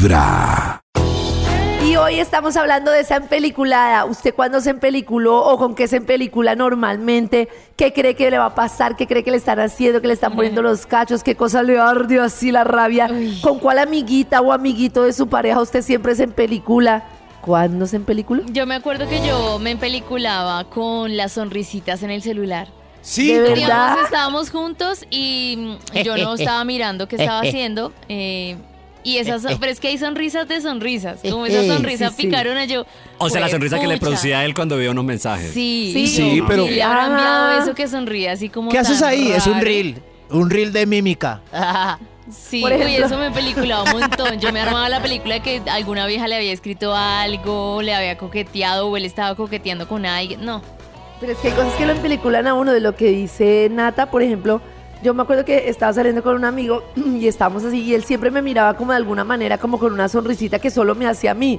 [0.00, 0.80] Vibra.
[1.84, 4.06] Y hoy estamos hablando de esa empeliculada.
[4.06, 7.50] ¿Usted cuándo se empeliculó o con qué se empelicula normalmente?
[7.76, 8.96] ¿Qué cree que le va a pasar?
[8.96, 10.00] ¿Qué cree que le están haciendo?
[10.00, 11.22] ¿Que le están poniendo los cachos?
[11.22, 13.10] ¿Qué cosa le arde así la rabia?
[13.42, 17.04] ¿Con cuál amiguita o amiguito de su pareja usted siempre se empelicula?
[17.42, 18.42] ¿Cuándo se empelicula?
[18.46, 22.68] Yo me acuerdo que yo me empeliculaba con las sonrisitas en el celular.
[23.02, 23.54] Sí, De verdad.
[23.56, 27.92] Digamos, estábamos juntos y yo no estaba mirando qué estaba haciendo.
[28.08, 28.56] eh,
[29.02, 31.20] y esas, pero es que hay sonrisas de sonrisas.
[31.22, 32.22] Como esa sonrisa Sí, sí.
[32.26, 32.84] picarona, yo.
[33.18, 34.06] O sea, la "Jue sonrisa que le pucha".
[34.06, 35.52] producía a él cuando veía unos mensajes.
[35.52, 36.06] Sí, Sí.
[36.08, 38.70] Sí, pero- Y le habrá enviado eso que sonríe así como.
[38.70, 39.30] ¿Qué haces ahí?
[39.32, 40.02] Es un reel.
[40.30, 41.40] Un reel de mímica.
[42.30, 43.06] Sí, ejemplo.
[43.06, 44.38] eso me peliculaba un montón.
[44.38, 48.16] Yo me armaba la película de que alguna vieja le había escrito algo, le había
[48.16, 50.44] coqueteado o él estaba coqueteando con alguien.
[50.44, 50.62] No.
[51.18, 54.10] Pero es que hay cosas que lo empeliculan a uno de lo que dice Nata,
[54.10, 54.62] por ejemplo.
[55.02, 58.30] Yo me acuerdo que estaba saliendo con un amigo y estábamos así y él siempre
[58.30, 61.34] me miraba como de alguna manera, como con una sonrisita que solo me hacía a
[61.34, 61.58] mí.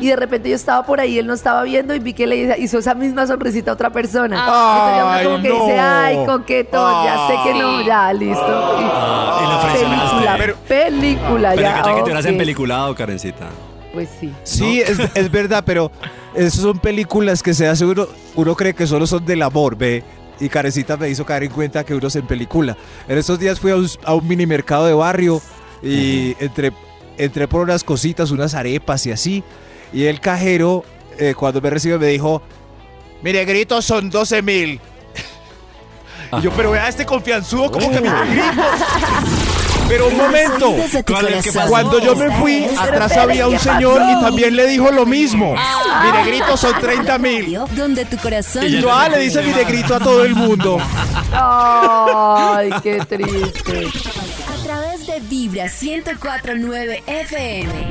[0.00, 2.58] Y de repente yo estaba por ahí, él no estaba viendo y vi que le
[2.58, 4.36] hizo esa misma sonrisita a otra persona.
[4.38, 5.64] Entonces ya uno como Ay, que no.
[5.66, 7.86] dice, ay, coquetón, ya sé que no, Sí.
[7.86, 8.44] ya, listo.
[8.46, 10.36] Ah, y película.
[10.38, 11.82] Pero- película, Pero ya.
[11.82, 12.30] que que te hubieras ok.
[12.30, 13.46] empeliculado, Karencita.
[13.92, 14.32] Pues sí.
[14.44, 15.90] Sí, es, es verdad, pero
[16.34, 20.02] esas son películas que se hace uno, uno cree que solo son del amor, ve.
[20.40, 22.76] Y Carecita me hizo caer en cuenta que uno se empelicula.
[23.06, 25.40] En estos días fui a un, a un mini mercado de barrio
[25.82, 26.72] y entré,
[27.18, 29.44] entré por unas cositas, unas arepas y así.
[29.92, 30.84] Y el cajero,
[31.18, 32.42] eh, cuando me recibió, me dijo,
[33.22, 34.80] mire, grito son 12 mil.
[36.38, 38.62] Y yo, pero vea este confianzudo, como que me grito.
[39.90, 40.68] Pero un momento.
[40.70, 41.68] Oídos de tu ¿Cuál es el que corazón.
[41.68, 45.56] Cuando yo me fui, atrás había un ¿qué señor y también le dijo lo mismo.
[46.04, 47.58] Mi negrito son 30 mil.
[47.74, 50.78] Donde tu corazón Y Yo, ah, le dice mi negrito a todo el mundo.
[51.32, 53.88] Ay, qué triste.
[54.48, 57.88] a través de Vibra 1049 FM.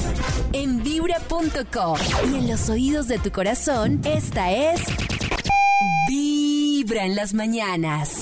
[0.53, 1.97] En vibra.com.
[2.31, 4.79] Y en los oídos de tu corazón, esta es.
[6.07, 8.21] Vibra en las mañanas.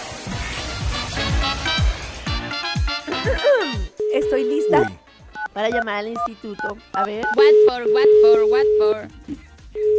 [4.13, 4.97] Estoy lista Uy.
[5.53, 6.77] para llamar al instituto.
[6.93, 7.25] A ver.
[7.35, 9.07] What for, what for, what for.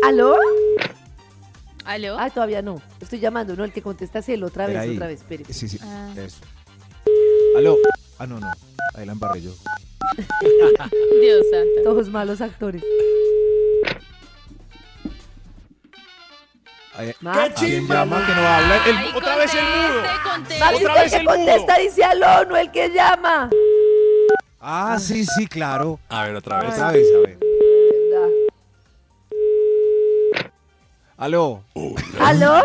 [0.04, 0.36] ¿Aló?
[1.84, 2.16] ¿Aló?
[2.18, 2.80] Ah, todavía no.
[3.00, 4.44] Estoy llamando, no, el que contesta es él.
[4.44, 4.94] Otra vez, ahí.
[4.96, 5.44] otra vez, espere.
[5.52, 6.12] Sí, sí, Ah.
[6.16, 6.38] eso.
[7.56, 7.76] Aló.
[8.18, 8.50] Ah, no, no.
[8.94, 9.50] Ahí la embarré yo.
[11.20, 11.82] Dios santo.
[11.84, 12.82] Todos malos actores.
[17.20, 17.54] Max.
[17.58, 18.76] ¿Quién llama que no habla?
[18.86, 20.02] El- Ay, otra vez el mudo.
[20.24, 20.86] conteste, conteste.
[20.86, 21.34] Otra vez el mudo.
[21.36, 23.50] contesta dice aló, no el que llama.
[24.60, 25.98] Ah, sí, sí, claro.
[26.08, 26.72] A ver, otra vez.
[26.74, 27.38] Otra vez, a ver.
[28.10, 28.28] ¿Verdad?
[31.16, 31.62] Aló.
[32.20, 32.62] ¿Aló?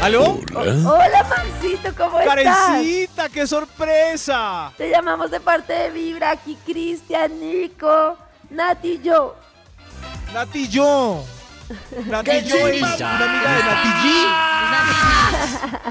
[0.00, 0.38] ¿Aló?
[0.54, 2.34] Hola, Maxito, ¿cómo estás?
[2.36, 4.72] Karencita, qué sorpresa.
[4.76, 8.16] Te llamamos de parte de Vibra, aquí Cristian, Nico,
[8.50, 9.36] Nati y yo.
[10.32, 11.24] Nati y yo.
[12.06, 13.62] Nati yo es una amiga de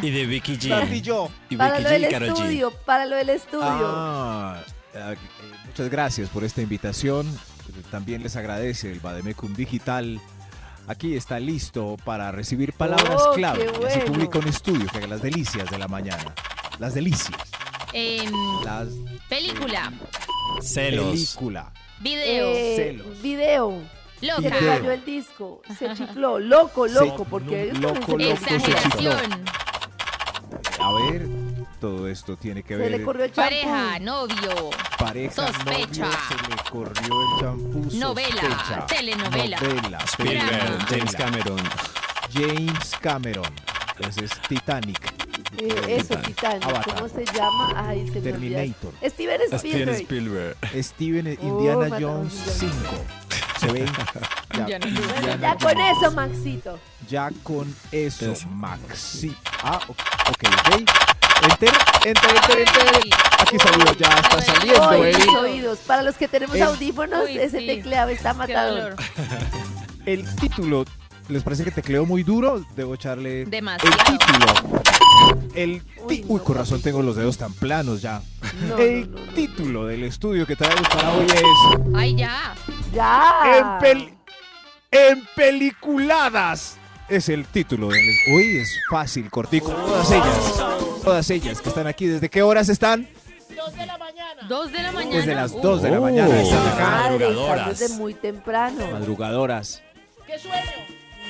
[0.02, 0.70] Nati Y de Vicky G.
[0.70, 1.30] Nati yo.
[1.50, 2.34] Y Para Vicky lo G y del Karol G.
[2.34, 3.64] estudio, para lo del estudio.
[3.64, 4.62] Ah,
[4.94, 5.18] eh, eh,
[5.66, 7.28] muchas gracias por esta invitación.
[7.92, 10.20] También les agradece el Bademecum Digital.
[10.88, 13.66] Aquí está listo para recibir palabras Oh, clave.
[13.66, 14.14] qué Y así bueno.
[14.14, 16.34] publica un estudio que haga las delicias de la mañana.
[16.80, 17.38] Las delicias.
[17.94, 18.32] Em,
[18.64, 18.88] Las
[19.30, 19.92] película,
[20.62, 21.12] Celos.
[21.12, 21.72] película.
[22.00, 23.22] video, Eh, celos.
[23.22, 23.82] video.
[24.22, 29.46] Loca, Se cayó el disco, se chifló, loco, loco, Sí, porque ellos loco, loco, exageración,
[30.80, 31.28] A ver,
[31.80, 33.04] todo esto tiene que Se le ver.
[33.06, 33.50] corrió el champú.
[33.50, 36.06] pareja, novio, Pareja, Sospecha.
[36.06, 37.90] novio, se le corrió el champú.
[37.98, 38.86] Novela, sospecha.
[38.88, 39.60] telenovela.
[39.60, 40.86] Novela, Spielberg.
[40.90, 41.60] James Cameron.
[42.34, 43.54] James Cameron.
[44.00, 45.14] Ese es Titanic.
[45.60, 46.64] Eh, eso, Titanic.
[46.66, 46.96] Avatar.
[46.96, 47.74] ¿Cómo se llama?
[47.88, 48.22] Ay, se.
[48.22, 48.94] Terminator.
[49.04, 50.56] Steven Steven Spielberg.
[50.64, 50.84] Spielberg.
[50.84, 52.74] Steven Oh, Indiana Jones a 5.
[53.68, 53.86] Se ve.
[54.58, 55.98] Ya, Ya no- Indiana Ya con Jones.
[55.98, 56.80] eso, Maxito.
[57.10, 58.48] Ya con eso, Eso.
[58.50, 59.36] Maxi.
[59.64, 59.98] Ah, ok,
[60.30, 60.44] ok.
[60.46, 60.90] ok.
[61.52, 61.70] Enter,
[62.06, 63.14] enter, enter, enter.
[63.40, 65.18] Aquí salió, ya está saliendo, Ay, eh.
[65.18, 65.80] mis oídos.
[65.80, 67.68] Para los que tenemos El- audífonos, Uy, ese sí.
[67.68, 68.96] tecleado está matador.
[70.06, 70.86] El título.
[71.30, 72.66] ¿Les parece que tecleo muy duro?
[72.76, 73.96] Debo echarle Demasiado.
[73.98, 74.77] el título.
[75.56, 75.82] El
[76.28, 78.22] Uy, con razón tengo los dedos tan planos ya.
[78.68, 79.34] No, el no, no, no.
[79.34, 81.44] título del estudio que traemos para hoy es
[81.96, 82.56] Ay, ya.
[82.94, 83.34] Ya.
[83.58, 83.64] En,
[83.98, 84.14] pel-
[84.92, 86.78] en peliculadas.
[87.10, 88.04] Es el título del
[88.34, 89.72] Uy, es fácil, cortico.
[89.72, 90.64] Todas ellas,
[91.04, 92.06] todas ellas que están aquí.
[92.06, 93.08] ¿Desde qué horas están?
[93.56, 93.74] Dos
[94.72, 95.16] de la mañana.
[95.18, 96.02] Desde las Uh, 2 de la Oh.
[96.04, 96.90] mañana están acá.
[96.90, 97.80] Madre, madrugadoras.
[97.80, 98.88] desde muy temprano.
[98.92, 99.82] Madrugadoras.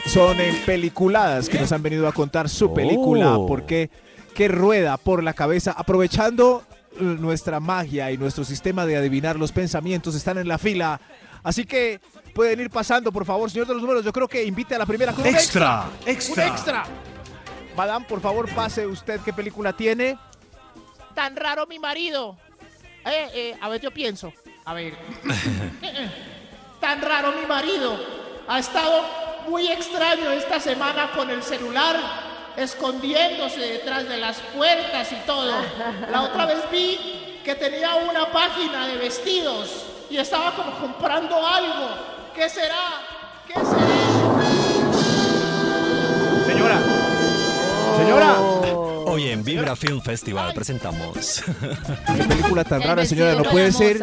[0.07, 3.37] Son en peliculadas que nos han venido a contar su película.
[3.37, 3.45] Oh.
[3.45, 3.89] Porque
[4.33, 5.73] qué rueda por la cabeza.
[5.77, 6.63] Aprovechando
[6.93, 10.99] eh, nuestra magia y nuestro sistema de adivinar los pensamientos, están en la fila.
[11.43, 11.99] Así que
[12.33, 14.05] pueden ir pasando, por favor, señor de los números.
[14.05, 16.85] Yo creo que invite a la primera con un Extra, Un extra.
[17.75, 20.17] Madame, por favor, pase usted qué película tiene.
[21.13, 22.37] tan raro mi marido.
[23.05, 24.33] Eh, eh, a ver, yo pienso.
[24.65, 24.97] A ver.
[26.79, 27.97] tan raro mi marido.
[28.47, 31.95] Ha estado muy extraño esta semana con el celular,
[32.55, 35.53] escondiéndose detrás de las puertas y todo.
[36.11, 41.89] La otra vez vi que tenía una página de vestidos y estaba como comprando algo.
[42.35, 43.01] ¿Qué será?
[43.47, 43.87] ¿Qué será?
[46.45, 46.79] Señora.
[47.97, 48.35] Señora.
[48.39, 49.05] Oh.
[49.07, 51.43] Hoy en Vibra Film Festival presentamos.
[52.15, 53.35] Qué película tan rara, señora.
[53.35, 53.99] No puede ser.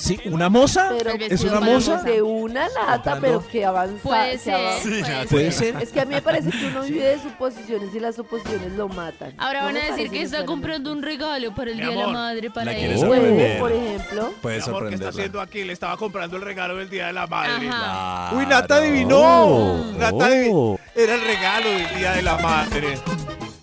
[0.00, 0.92] Sí, una moza.
[0.96, 2.02] Pero ¿Es una moza?
[2.02, 3.20] De una nata, Cantando.
[3.20, 4.02] pero que avanza.
[4.02, 4.54] Puede que ser.
[4.54, 4.82] avanza.
[4.82, 5.76] Sí, nada, Puede ser.
[5.76, 8.88] Es que a mí me parece que uno vive de suposiciones y las suposiciones lo
[8.88, 9.34] matan.
[9.36, 11.96] Ahora No van a decir que está comprando un regalo para el Mi Día de
[11.96, 12.78] la amor, Madre para la él.
[12.78, 13.58] quieres Puede, sorprender.
[13.58, 14.34] por ejemplo.
[14.40, 15.64] Puede amor, ¿qué está haciendo aquí?
[15.64, 17.68] Le estaba comprando el regalo del Día de la Madre.
[17.68, 18.34] Ajá.
[18.36, 18.82] Uy, Nata Claro.
[18.82, 19.92] adivinó.
[19.98, 20.78] Nata adivinó.
[20.96, 22.98] Era el regalo del Día de la Madre.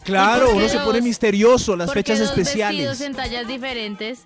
[0.04, 0.86] Claro, ¿Y por qué uno se dos?
[0.86, 2.78] pone misterioso, las ¿Por qué fechas dos especiales.
[2.88, 4.26] vestidos en tallas diferentes?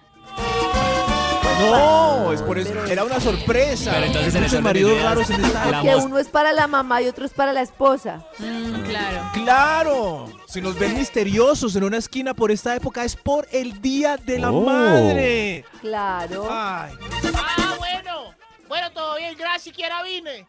[1.69, 2.73] No, es por eso.
[2.85, 3.91] Era una sorpresa.
[3.93, 7.01] Pero entonces en esas maridos raros en esta la Que uno es para la mamá
[7.01, 8.25] y otro es para la esposa.
[8.39, 9.21] Mm, claro.
[9.33, 14.17] Claro, si nos ven misteriosos en una esquina por esta época es por el Día
[14.17, 14.61] de la Oh.
[14.61, 15.65] Madre.
[15.81, 16.47] Claro.
[16.49, 16.93] Ay,
[17.33, 18.35] Ah, bueno.
[18.67, 20.47] Bueno, todo bien, gracias, siquiera vine.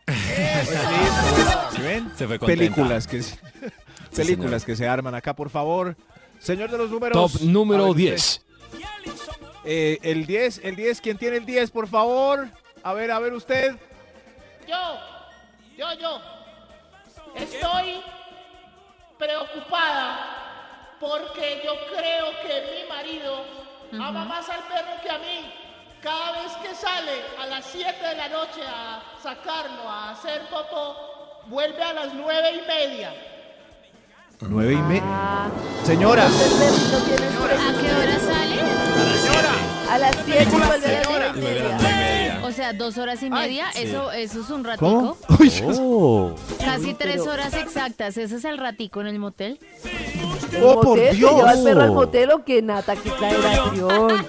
[1.74, 2.10] ¿sí ven?
[2.16, 2.38] Se fue.
[2.38, 3.36] Películas que se-
[4.14, 5.96] películas que se arman acá, por favor.
[6.38, 7.32] Señor de los números.
[7.32, 8.42] Top número A ver, 10.
[9.64, 12.48] Eh, el 10, el 10, ¿quién tiene el 10, por favor?
[12.82, 13.76] A ver, a ver usted.
[14.66, 14.98] Yo,
[15.76, 16.20] yo, yo.
[17.36, 18.02] Estoy
[19.18, 23.44] preocupada porque yo creo que mi marido
[23.92, 25.52] ama más al perro que a mí.
[26.02, 31.42] Cada vez que sale a las 7 de la noche a sacarlo, a hacer popó,
[31.46, 33.14] vuelve a las 9 y media.
[34.48, 35.02] Nueve y media.
[35.04, 35.50] Ah,
[35.84, 36.26] Señora.
[36.26, 38.91] ¿A qué hora sale?
[39.92, 42.40] A las 7 y vuelve a las nueve y media.
[42.44, 43.66] O sea, dos horas y media.
[43.76, 45.16] Eso, eso es un ratico.
[45.78, 46.34] Oh.
[46.64, 48.16] Casi tres horas exactas.
[48.16, 49.58] Ese es el ratico en el motel.
[50.52, 51.10] ¿El Oh, por motel?
[51.10, 51.34] ¿Se Dios.
[51.34, 52.94] lleva al perro al motel o qué, Nata?
[52.96, 54.26] ¡Qué exageración!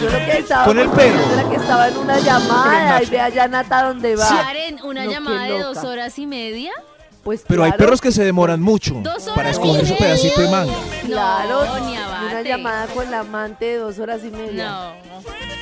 [0.00, 1.18] Yo lo que estaba Con el perro.
[1.32, 4.28] Era que estaba en una llamada y ve allá Nata dónde va.
[4.28, 6.72] Karen, una No, llamada de dos horas y media.
[7.24, 9.02] Pues Pero hay claro, perros que se demoran mucho
[9.34, 10.72] para escoger su pedacito de manga.
[11.04, 14.68] Claro, No, ni y una llamada con la amante de dos horas y media.
[14.70, 14.92] No.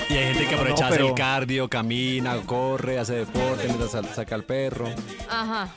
[0.08, 3.90] Y hay gente que aprovecha No, hace pero- el cardio, camina, corre, hace deporte mientras
[4.14, 4.88] saca al perro.
[5.28, 5.68] Ajá.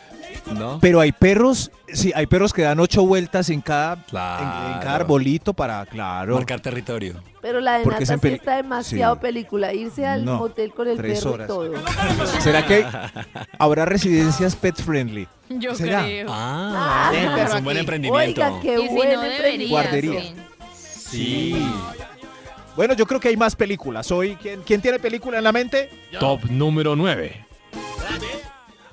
[0.56, 0.80] ¿No?
[0.80, 4.80] Pero hay perros, sí, hay perros que dan ocho vueltas en cada, en- en, Claro.
[4.81, 6.36] cada arbolito para, claro.
[6.36, 7.16] Marcar territorio.
[7.42, 9.22] Pero la de Porque es Nata sí está demasiado Sí.
[9.22, 9.74] película.
[9.74, 11.46] Irse al No, motel con el tres perro horas.
[11.46, 11.74] y todo.
[12.39, 12.86] ¿Será que
[13.60, 15.27] habrá residencias pet friendly?
[15.62, 16.01] Yo ¿Será?
[16.03, 16.27] creo.
[16.30, 17.44] Ah, Ah.
[17.48, 18.41] es un buen emprendimiento.
[18.41, 19.36] Oiga, qué y si buen no debería.
[19.38, 19.70] emprendimiento.
[19.70, 20.22] Guardería.
[20.74, 21.53] sí.
[21.53, 21.72] Sí.
[22.75, 24.10] Bueno, yo creo que hay más películas.
[24.12, 25.89] Hoy, ¿quién, quién tiene película en la mente?
[26.20, 27.46] Top número 9.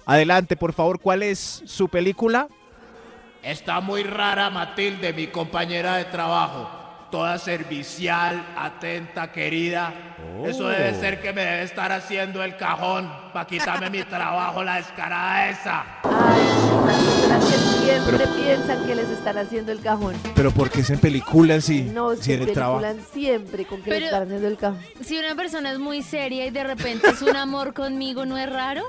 [0.05, 2.49] Adelante, por favor, ¿cuál es su película?
[3.43, 6.69] Está muy rara Matilde, mi compañera de trabajo.
[7.11, 9.95] Toda servicial, atenta, querida.
[10.45, 14.77] Eso debe ser que me debe estar haciendo el cajón para quitarme mi trabajo, la
[14.77, 15.85] descarada esa.
[16.05, 16.43] Ay,
[16.87, 20.17] las personas que siempre piensan que les están haciendo el cajón.
[20.35, 22.83] Pero porque es en película sí, No, sí se en el trabajo.
[22.83, 24.79] peliculan siempre con que les Pero- están haciendo el cajón.
[25.03, 28.53] Si una persona es muy seria y de repente es un amor conmigo, ¿no es
[28.53, 28.83] raro?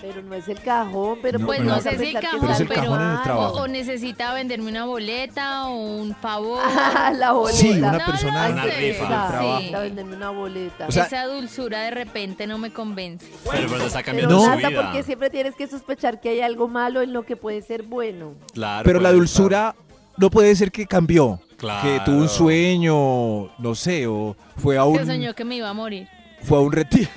[0.00, 2.52] Pero no es el cajón, pero No, Pues pero- no sé si el cajón, Pero
[2.52, 3.52] es el pero, cajón en el o- trabajo.
[3.62, 6.58] o, necesita venderme una boleta o un favor.
[7.18, 7.58] La boleta.
[7.58, 9.40] Sí, una No, persona Una rifa.
[9.60, 10.86] Sí, venderme una boleta.
[10.86, 13.26] O sea- Esa dulzura de repente no me convence.
[13.50, 14.42] Pero, pero está pero cambiando No.
[14.44, 14.82] su Nata, vida.
[14.82, 18.32] porque siempre tienes que sospechar que hay algo malo en lo que puede ser bueno.
[18.54, 19.74] Claro, Pero la dulzura
[20.16, 21.40] no puede ser que cambió.
[21.58, 21.82] Claro.
[21.86, 25.68] Que tuvo un sueño, no sé, o fue a Se un, soñó que me iba
[25.68, 26.08] a morir.
[26.42, 27.10] fue a un retiro.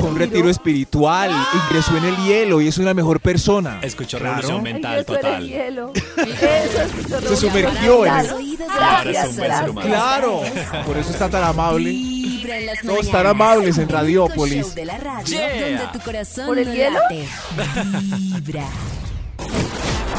[0.00, 1.30] Con un retiro espiritual,
[1.68, 3.78] ingresó en el hielo y es una mejor persona.
[3.82, 4.36] Escuchó Claro.
[4.36, 5.46] revolución mental total.
[5.46, 5.92] hielo.
[6.16, 6.82] Eso
[7.22, 8.26] es Se sumergió en el...
[9.70, 9.80] humano.
[9.86, 10.40] Claro,
[10.86, 11.90] por eso está tan amable.
[11.90, 14.66] Vibra en las Todos tan amables en Radiópolis.
[14.66, 15.78] show de la radio Yeah.
[15.78, 16.98] donde tu corazón ¿Por el no hielo?
[17.00, 17.28] late.
[18.16, 18.64] Vibra.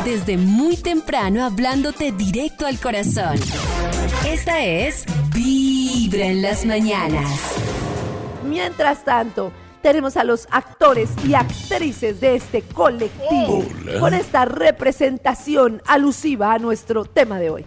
[0.06, 3.40] Desde muy temprano hablándote directo al corazón.
[4.28, 7.30] Esta es Vibra en las mañanas.
[8.54, 13.66] Mientras tanto, tenemos a los actores y actrices de este colectivo
[14.00, 17.66] con esta representación alusiva a nuestro tema de hoy.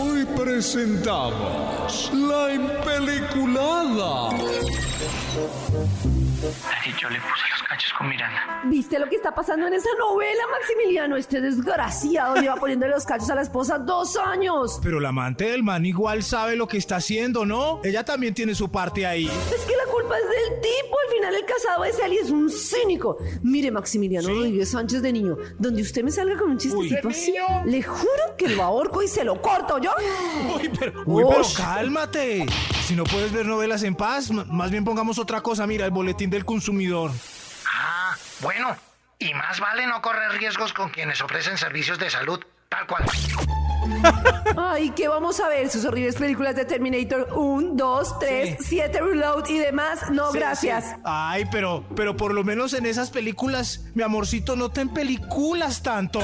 [0.00, 4.30] Hoy presentamos la impeliculada.
[6.98, 8.60] yo le puse los cachos con Miranda.
[8.64, 11.16] ¿Viste lo que está pasando en esa novela, Maximiliano?
[11.16, 14.78] Este desgraciado le va poniendo los cachos a la esposa dos años.
[14.82, 17.80] Pero la amante del man igual sabe lo que está haciendo, ¿no?
[17.82, 19.24] Ella también tiene su parte ahí.
[19.24, 20.96] Es que la culpa es del tipo.
[21.06, 23.16] Al final el casado es él y es un cínico.
[23.42, 27.82] Mire, Maximiliano Rodríguez Sánchez de niño, donde usted me salga con un chistecito así, le
[27.82, 29.92] juro que lo ahorco y se lo corto yo.
[30.56, 32.44] Uy, pero, uy, pero cálmate.
[32.84, 35.66] Si no puedes ver novelas en paz, más bien pongamos otra cosa.
[35.66, 37.12] Mira, el boletín del consumidor.
[37.94, 38.74] Ah, bueno.
[39.18, 43.04] Y más vale no correr riesgos con quienes ofrecen servicios de salud, tal cual.
[44.56, 45.68] Ay, ¿qué vamos a ver?
[45.68, 50.10] Sus horribles películas de Terminator 1, 2, 3, 7 Reload y demás.
[50.10, 50.84] No, Sí, gracias.
[50.86, 50.90] sí.
[51.04, 55.82] Ay, pero, pero por lo menos en esas películas, mi amorcito, no te en películas
[55.82, 56.20] tanto.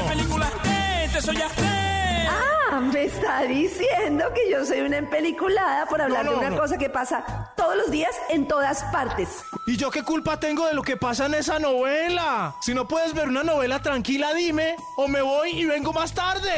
[2.30, 6.56] Ah, me está diciendo que yo soy una empeliculada por hablar No, no, de una
[6.56, 6.60] no.
[6.60, 9.42] cosa que pasa todos los días en todas partes.
[9.66, 12.54] ¿Y yo qué culpa tengo de lo que pasa en esa novela?
[12.60, 16.50] Si no puedes ver una novela tranquila, dime, o me voy y vengo más tarde.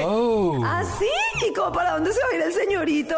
[0.64, 1.46] ¿Ah, sí?
[1.48, 3.16] ¿Y cómo para dónde se va a ir el señorito?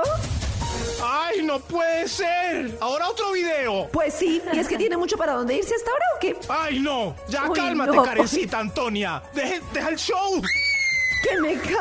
[1.05, 2.79] ¡Ay, no puede ser!
[2.81, 3.89] Ahora otro video.
[3.93, 6.37] Pues sí, y es que tiene mucho para dónde irse hasta ahora o qué?
[6.49, 7.17] ¡Ay, no!
[7.29, 8.03] Ya Uy, cálmate, no.
[8.05, 9.23] Karencita Antonia.
[9.35, 10.41] Deje- deja el show.
[11.23, 11.77] ¿Que me calme?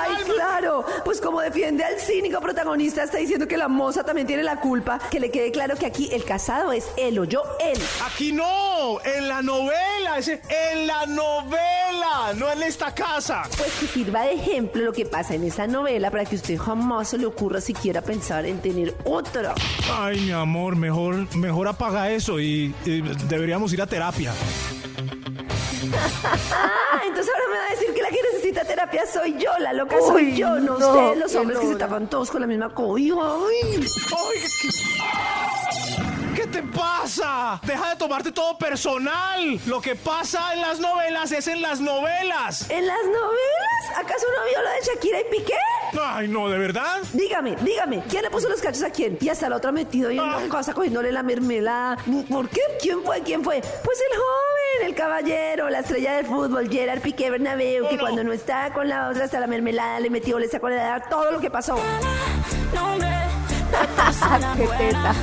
[0.00, 0.84] ¡Ay, claro!
[1.04, 4.98] Pues como defiende al cínico protagonista, está diciendo que la moza también tiene la culpa.
[5.10, 7.78] Que le quede claro que aquí el casado es él o yo, él.
[8.04, 13.42] Aquí no, en la novela, ese, en la novela, no en esta casa.
[13.56, 17.10] Pues que sirva de ejemplo lo que pasa en esa novela para que usted jamás
[17.10, 19.54] se le ocurra siquiera pensar en tener otra.
[19.92, 24.32] Ay, mi amor, mejor, mejor apaga eso y, y deberíamos ir a terapia.
[26.52, 29.72] Ah, entonces ahora me va a decir que la que necesita terapia soy yo, la
[29.72, 32.46] loca Uy, soy yo, no, no, ustedes los hombres que se tapan todos con la
[32.46, 33.16] misma cobija.
[33.20, 33.86] Ay.
[34.16, 34.38] Ay,
[36.34, 37.60] ¿qué, qué te pasa?
[37.64, 39.60] Deja de tomarte todo personal.
[39.66, 42.68] Lo que pasa en las novelas es en las novelas.
[42.70, 43.98] ¿En las novelas?
[43.98, 45.54] ¿Acaso no vio lo de Shakira y Piqué?
[46.00, 47.02] Ay, no, ¿de verdad?
[47.12, 49.16] Dígame, dígame, ¿quién le puso los cachos a quién?
[49.20, 51.96] Y hasta la otra metido ahí en una casa cogiéndole la mermelada.
[52.28, 52.60] ¿Por qué?
[52.80, 53.20] ¿Quién fue?
[53.22, 53.60] ¿Quién fue?
[53.60, 58.02] Pues el joven, el caballero, la estrella del fútbol, Gerard Piqué Bernabéu, que no.
[58.02, 61.02] cuando no está con la otra hasta la mermelada le metió, le sacó la edad,
[61.08, 61.76] todo lo que pasó.
[64.56, 65.14] ¡Qué teta!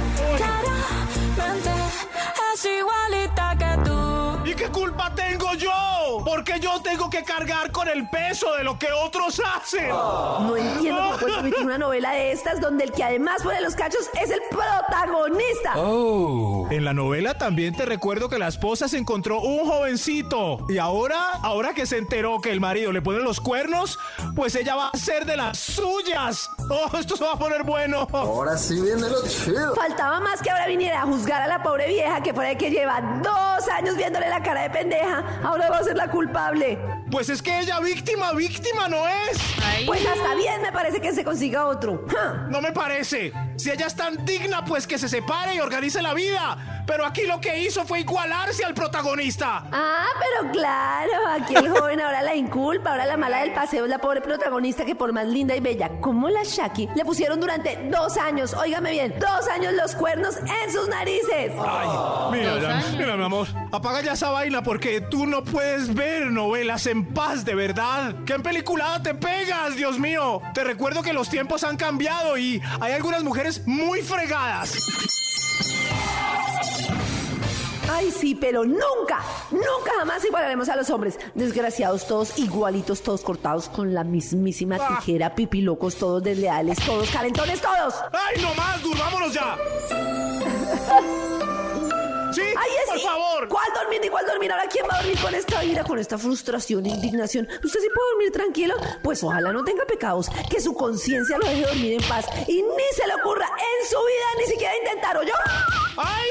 [4.52, 5.72] ¿Y qué culpa tengo yo?
[6.26, 9.88] Porque yo tengo que cargar con el peso de lo que otros hacen.
[9.88, 13.76] No entiendo cómo puedes permitir una novela de estas donde el que además pone los
[13.76, 15.74] cachos es el protagonista.
[16.70, 20.66] En la novela también te recuerdo que la esposa se encontró un jovencito.
[20.68, 24.00] Y ahora, ahora que se enteró que el marido le pone los cuernos,
[24.36, 26.50] pues ella va a ser de las suyas.
[26.70, 28.06] Oh, esto se va a poner bueno.
[28.12, 29.76] Ahora sí viene lo chido.
[29.76, 32.70] Faltaba más que ahora viniera a juzgar a la pobre vieja que fuera de que
[32.70, 35.24] lleva dos años viéndole la cara de pendeja.
[35.44, 36.78] Ahora va a ser la culpable.
[37.10, 39.38] Pues es que ella víctima, víctima no es.
[39.64, 42.06] Ay, Pues hasta bien me parece que se consiga otro.
[42.08, 42.48] Ja.
[42.50, 43.34] No me parece.
[43.62, 46.84] Si ella es tan digna, pues que se separe y organice la vida.
[46.88, 49.64] Pero aquí lo que hizo fue igualarse al protagonista.
[49.72, 53.90] Ah, pero claro, aquí el joven ahora la inculpa, ahora la mala del paseo es
[53.92, 57.78] la pobre protagonista que por más linda y bella como la Shaki le pusieron durante
[57.92, 61.52] dos años, óigame bien, dos años los cuernos en sus narices.
[62.32, 62.96] Mira, Dos ya- años.
[62.98, 67.46] mira, mi amor, apaga ya esa vaina porque tú no puedes ver novelas en paz,
[67.46, 68.16] de verdad.
[68.26, 70.42] ¿Qué en peliculada te pegas, Dios mío?
[70.56, 74.74] Te recuerdo que los tiempos han cambiado y hay algunas mujeres muy fregadas.
[77.94, 79.20] Ay, sí, pero nunca,
[79.52, 81.20] nunca jamás igualaremos a los hombres.
[81.36, 84.98] Desgraciados todos, igualitos, todos cortados con la mismísima Ah.
[85.00, 87.94] tijera, pipilocos, todos desleales, todos calentones, todos.
[88.14, 89.58] ¡Ay, no más, durmámonos ya!
[92.34, 93.48] Sí, Ay, es por favor.
[93.48, 94.52] ¿Cuál dormir ni cuál dormir?
[94.52, 97.48] Ahora, ¿quién va a dormir con esta ira, con esta frustración, indignación?
[97.64, 98.76] ¿Usted sí puede dormir tranquilo?
[99.04, 102.84] Pues ojalá no tenga pecados, que su conciencia lo deje dormir en paz y ni
[102.96, 105.34] se le ocurra en su vida ni siquiera intentar, ¿o yo?
[105.98, 106.30] ¡Ay!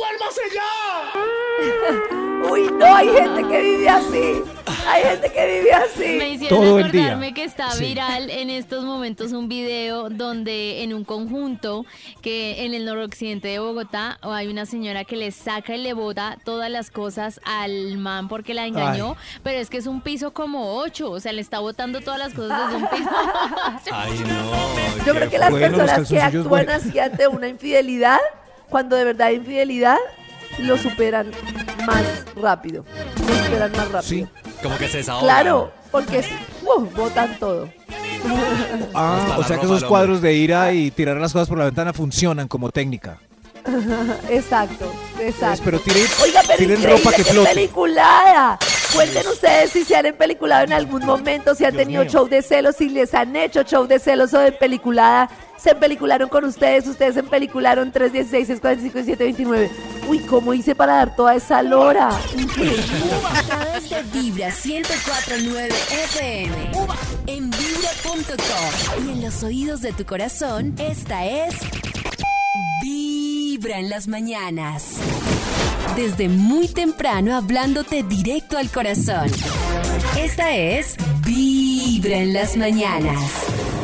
[0.00, 2.20] ¡Duérmase ya!
[2.50, 4.42] Uy, no, hay gente que vive así.
[4.88, 6.34] Hay gente que vive Me así.
[6.34, 7.32] hicieron Todo el día.
[7.34, 7.84] que está Sí.
[7.84, 11.84] viral en estos momentos un video donde en un conjunto
[12.22, 16.38] que en el noroccidente de Bogotá hay una señora que le saca y le bota
[16.44, 20.76] todas las cosas al man porque la engañó, pero es que es un piso como
[20.78, 23.10] ocho, o sea, le está botando todas las cosas desde un piso.
[23.92, 25.04] Ay, no.
[25.04, 28.18] Yo creo que las bueno, personas que actúan así ante una infidelidad,
[28.70, 29.96] cuando de verdad hay infidelidad,
[30.58, 31.30] lo superan
[31.86, 32.02] más
[32.36, 32.84] rápido.
[33.28, 34.02] Lo superan más rápido.
[34.02, 34.26] Sí.
[34.62, 35.22] Como que se desahoga.
[35.22, 36.26] Claro, porque es,
[36.62, 37.68] uf, botan todo.
[38.94, 41.92] Ah, o sea que esos cuadros de ira y tirar las cosas por la ventana
[41.92, 43.18] funcionan como técnica.
[44.30, 45.62] Exacto, exacto.
[45.66, 47.48] Pero tiren, Oiga, pero tiren ropa que que flote.
[47.54, 48.58] peliculada.
[48.94, 52.10] Cuenten ustedes si se han empeliculado en algún momento, si han Dios tenido mío.
[52.10, 55.28] show de celos, si les han hecho show de celos o de peliculada.
[55.62, 59.70] Se empelicularon con ustedes, ustedes se empelicularon 316, 645 y 729.
[60.08, 62.10] Uy, ¿cómo hice para dar toda esa lora?
[62.36, 62.82] Increíble.
[63.34, 66.70] A través de Vibra 104.9 FM.
[67.26, 69.06] En vibra.com.
[69.06, 71.54] Y en los oídos de tu corazón, esta es...
[72.82, 74.96] Vibra en las mañanas.
[75.94, 79.30] Desde muy temprano hablándote directo al corazón.
[80.18, 83.79] Esta es Vibra en las mañanas.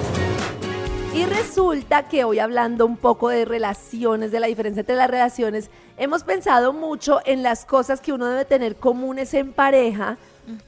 [1.16, 5.70] Y resulta que hoy hablando un poco de relaciones, de la diferencia entre las relaciones,
[5.96, 10.18] hemos pensado mucho en las cosas que uno debe tener comunes en pareja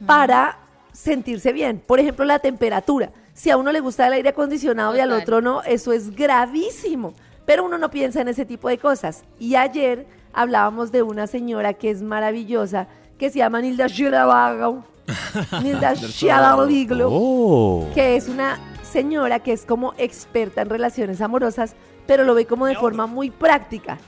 [0.06, 0.56] para
[0.90, 1.82] sentirse bien.
[1.86, 3.10] Por ejemplo, la temperatura.
[3.34, 7.12] Si a uno le gusta el aire acondicionado y al otro no, eso es gravísimo.
[7.44, 9.24] Pero uno no piensa en ese tipo de cosas.
[9.38, 12.88] Y ayer hablábamos de una señora que es maravillosa,
[13.18, 14.82] que se llama Nilda Shirabago.
[15.62, 16.66] Nilda Shirabago
[17.10, 17.86] Oh.
[17.94, 18.58] que es una
[18.88, 21.74] señora que es como experta en relaciones amorosas,
[22.06, 23.98] pero lo ve como de forma muy práctica.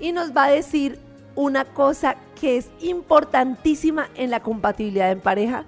[0.00, 0.98] Y nos va a decir
[1.36, 5.64] una cosa que es importantísima en la compatibilidad en pareja.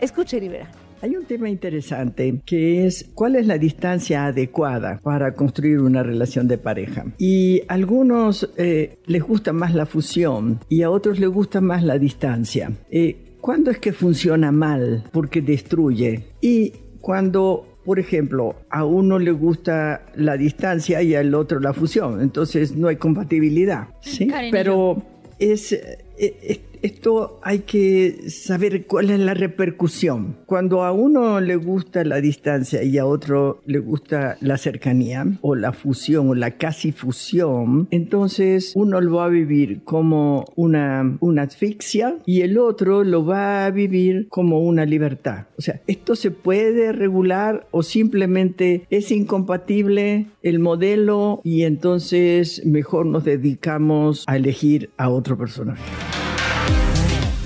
[0.00, 0.68] Escuchen y verán.
[1.02, 6.48] Hay un tema interesante que es cuál es la distancia adecuada para construir una relación
[6.48, 7.04] de pareja.
[7.18, 11.82] Y a algunos eh, les gusta más la fusión y a otros les gusta más
[11.82, 12.72] la distancia.
[12.90, 15.04] Eh, ¿Cuándo es que funciona mal?
[15.12, 16.24] Porque destruye.
[16.40, 22.20] Y cuando, por ejemplo, a uno le gusta la distancia y al otro la fusión,
[22.20, 23.88] entonces no hay compatibilidad.
[24.00, 24.26] ¿sí?
[24.26, 25.02] Karen Pero
[25.38, 30.36] es, eh, eh, esto hay que saber cuál es la repercusión.
[30.44, 35.54] Cuando a uno le gusta la distancia y a otro le gusta la cercanía o
[35.54, 42.18] la fusión o la casi fusión, entonces uno lo va a vivir como una, asfixia
[42.26, 45.46] y el otro lo va a vivir como una libertad.
[45.56, 53.06] O sea, esto se puede regular o simplemente es incompatible el modelo y entonces mejor
[53.06, 55.82] nos dedicamos a elegir a otro personaje.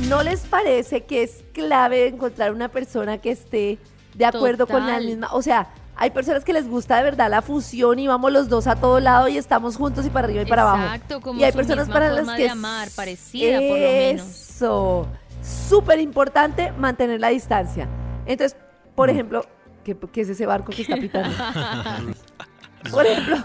[0.08, 3.78] ¿No les parece que es clave encontrar una persona que esté
[4.14, 5.28] de acuerdo con la misma?
[5.32, 8.66] O sea, hay personas que les gusta de verdad la fusión y vamos los dos
[8.66, 10.84] a todo lado y estamos juntos y para arriba y para abajo.
[10.84, 13.74] Exacto, como y hay su personas misma para las que de amar, parecida, por lo
[13.76, 14.26] menos.
[14.26, 15.06] Eso,
[15.42, 17.88] súper importante mantener la distancia.
[18.26, 18.94] Entonces, Mm.
[18.94, 19.44] por ejemplo,
[19.84, 21.36] ¿qué, qué es ese barco que está pitando?
[22.90, 23.36] por ejemplo,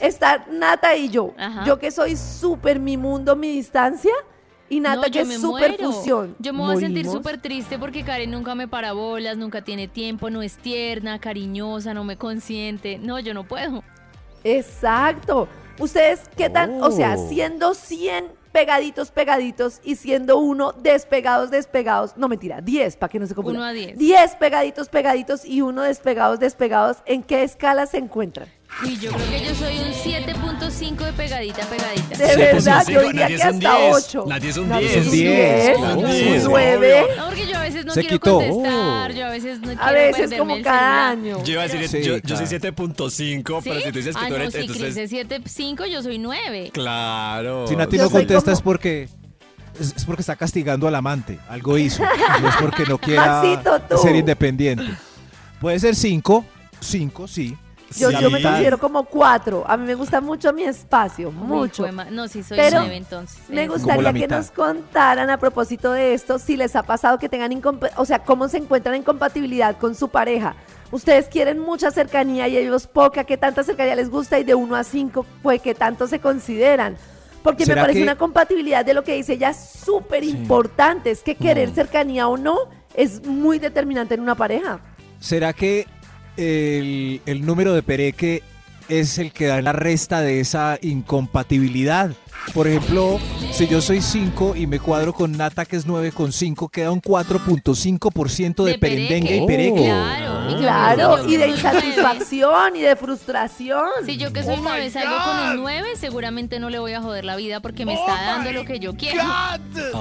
[0.00, 1.34] está Nata y yo.
[1.38, 1.64] Ajá.
[1.64, 4.12] Yo que soy súper mi mundo, mi distancia.
[4.74, 5.92] Y Nata No, que yo me es súper muero.
[5.92, 6.34] fusión.
[6.40, 9.86] Yo me voy a sentir súper triste porque Karen nunca me para bolas, nunca tiene
[9.86, 12.98] tiempo, no es tierna, cariñosa, no me consiente.
[12.98, 13.84] No, yo no puedo.
[14.42, 15.48] Exacto.
[15.78, 16.82] Ustedes, ¿qué tan?
[16.82, 17.28] O sea, Oh.
[17.28, 22.16] siendo 100 pegaditos, pegaditos y siendo uno despegados, despegados.
[22.16, 23.58] No, mentira, 10, para que no se confunda.
[23.60, 23.98] Uno a 10.
[23.98, 26.98] 10 pegaditos, pegaditos y uno despegados, despegados.
[27.06, 28.48] ¿En qué escala se encuentran?
[28.82, 32.18] Y yo creo que yo soy un 7.5 de pegadita, pegadita.
[32.18, 34.24] De verdad, yo diría nadie que es un hasta 10, 8.
[34.26, 34.96] nadie es un Nadie 10.
[34.96, 35.98] es un Un 10, 10, claro.
[36.00, 37.06] un Sí, 9.
[37.16, 38.34] No, porque yo a veces no Se quiero quitó.
[38.38, 41.44] contestar, yo a veces no quiero A veces como cada año.
[41.44, 43.68] Yo iba a decir, yo, soy 7.5, ¿Sí?
[43.70, 46.70] pero si tú dices que ah, tú eres, si Cris es 7.5, yo soy 9.
[46.72, 47.66] Claro.
[47.68, 49.08] Si Nati no contesta es porque
[49.78, 51.38] es, porque está castigando al amante.
[51.48, 52.02] Algo hizo.
[52.42, 53.62] No es porque no quiera
[54.02, 54.84] ser independiente.
[55.60, 56.44] Puede ser cinco,
[56.80, 57.56] cinco, sí.
[57.96, 59.64] Yo, yo me considero como 4.
[59.66, 61.86] A mí me gusta mucho mi espacio, mucho.
[62.10, 63.38] No, sí soy Pero 9 entonces.
[63.48, 67.52] Me gustaría que nos contaran a propósito de esto si les ha pasado que tengan
[67.96, 70.56] o sea, cómo se encuentran en compatibilidad con su pareja.
[70.90, 74.76] Ustedes quieren mucha cercanía y ellos poca, qué tanta cercanía les gusta y de 1
[74.76, 76.96] a 5, pues qué tanto se consideran.
[77.42, 81.10] Porque me ¿Será parece que- una compatibilidad de lo que dice ella súper importante.
[81.10, 81.74] Es que querer Mm.
[81.74, 82.56] cercanía o no
[82.94, 84.80] es muy determinante en una pareja.
[85.20, 85.86] ¿Será que
[86.36, 88.42] el, el número de Pereque
[88.88, 92.12] es el que da la resta de esa incompatibilidad?
[92.52, 93.18] Por ejemplo,
[93.52, 98.64] si yo soy 5 y me cuadro con Nata que es 9,5, queda un 4.5%
[98.64, 99.72] de, De perendengue y pereque.
[99.72, 99.84] pereque.
[99.84, 100.50] Claro.
[100.50, 103.86] Y Claro, y de insatisfacción y de frustración.
[104.04, 107.24] Si yo que soy nueve salgo con un 9, seguramente no le voy a joder
[107.24, 109.22] la vida porque me está dando lo que yo quiero.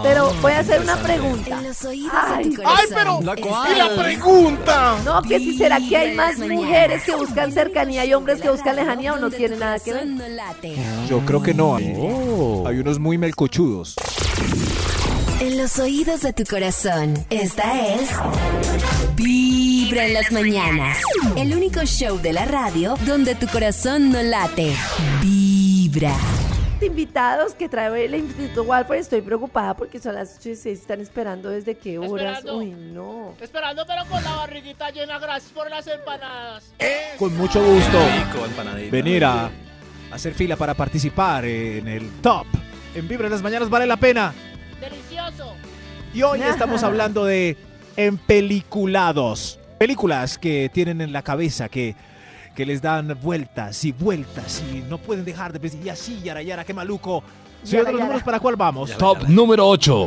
[0.03, 1.59] Pero voy a hacer una pregunta.
[1.59, 2.77] En los oídos Ay, de tu corazón.
[2.81, 3.19] ¡Ay, pero!
[3.21, 3.77] ¿La ¡Y cual?
[3.77, 4.95] la pregunta!
[5.05, 8.75] No, que si será que hay más mujeres que buscan cercanía y hombres que buscan
[8.75, 10.07] lejanía o no tiene nada que ver.
[11.09, 11.75] Yo creo que no.
[11.75, 11.93] Hay,
[12.35, 12.67] Oh.
[12.67, 13.95] hay unos muy melcochudos.
[15.39, 18.09] En los oídos de tu corazón, esta es
[19.15, 20.97] Vibra en las mañanas.
[21.35, 24.73] El único show de la radio donde tu corazón no late.
[25.21, 26.15] Vibra.
[26.81, 31.01] Invitados que trae el Instituto Walford, estoy preocupada porque son las 8 y 6, están
[31.01, 32.39] esperando desde qué horas.
[32.39, 32.57] Esperando.
[32.57, 33.35] Uy, no.
[33.39, 35.19] Esperando, pero con la barriguita llena.
[35.19, 36.73] Gracias por las empanadas.
[37.19, 37.99] Con mucho gusto.
[38.91, 39.51] Venir a
[40.13, 42.45] hacer fila para participar en el top.
[42.95, 44.33] En Vibra en las mañanas vale la pena.
[44.79, 45.53] Delicioso.
[46.13, 47.57] Y hoy estamos hablando de
[47.97, 49.59] empeliculados.
[49.79, 51.95] Películas que tienen en la cabeza, que,
[52.55, 55.79] que les dan vueltas y vueltas y no pueden dejar de pensar.
[55.83, 57.23] Y así, yara, yara, qué maluco.
[57.63, 58.05] Señor Yara, de los yara.
[58.05, 58.89] números, ¿para cuál vamos?
[58.89, 58.99] Yara.
[58.99, 60.05] Top número 8.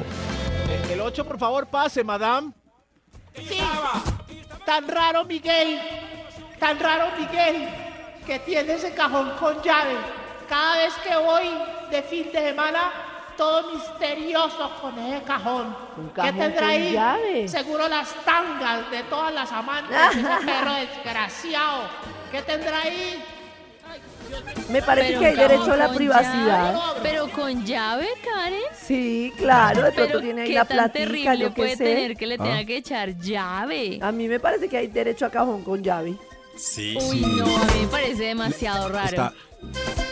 [0.68, 2.52] Eh, El 8, por favor, pase, madame.
[3.34, 3.58] Sí.
[4.64, 5.78] Tan raro, Miguel.
[6.58, 7.68] Tan raro, Miguel.
[8.26, 9.94] Que tiene ese cajón con llave.
[10.48, 11.44] Cada vez que voy
[11.90, 12.90] de fin de semana,
[13.36, 15.76] todo misterioso con ese cajón.
[15.96, 16.92] Un ¿Qué cajón tendrá con ahí?
[16.92, 17.48] llave.
[17.48, 19.96] Seguro las tangas de todas las amantes.
[20.10, 21.82] ese perro desgraciado.
[22.32, 23.22] ¿Qué tendrá ahí?
[24.70, 26.74] Me parece Pero que hay derecho a la privacidad.
[26.74, 28.60] llave, pero con llave, Karen.
[28.74, 31.84] Sí, claro, de pronto tiene ahí qué la platica, yo qué puede sé.
[31.84, 32.42] tener que le Ah.
[32.42, 34.00] tenga que echar llave.
[34.02, 36.16] A mí me parece que hay derecho a cajón con llave.
[36.56, 39.08] Sí, Uy, no, a mí me parece demasiado raro.
[39.08, 39.32] Está-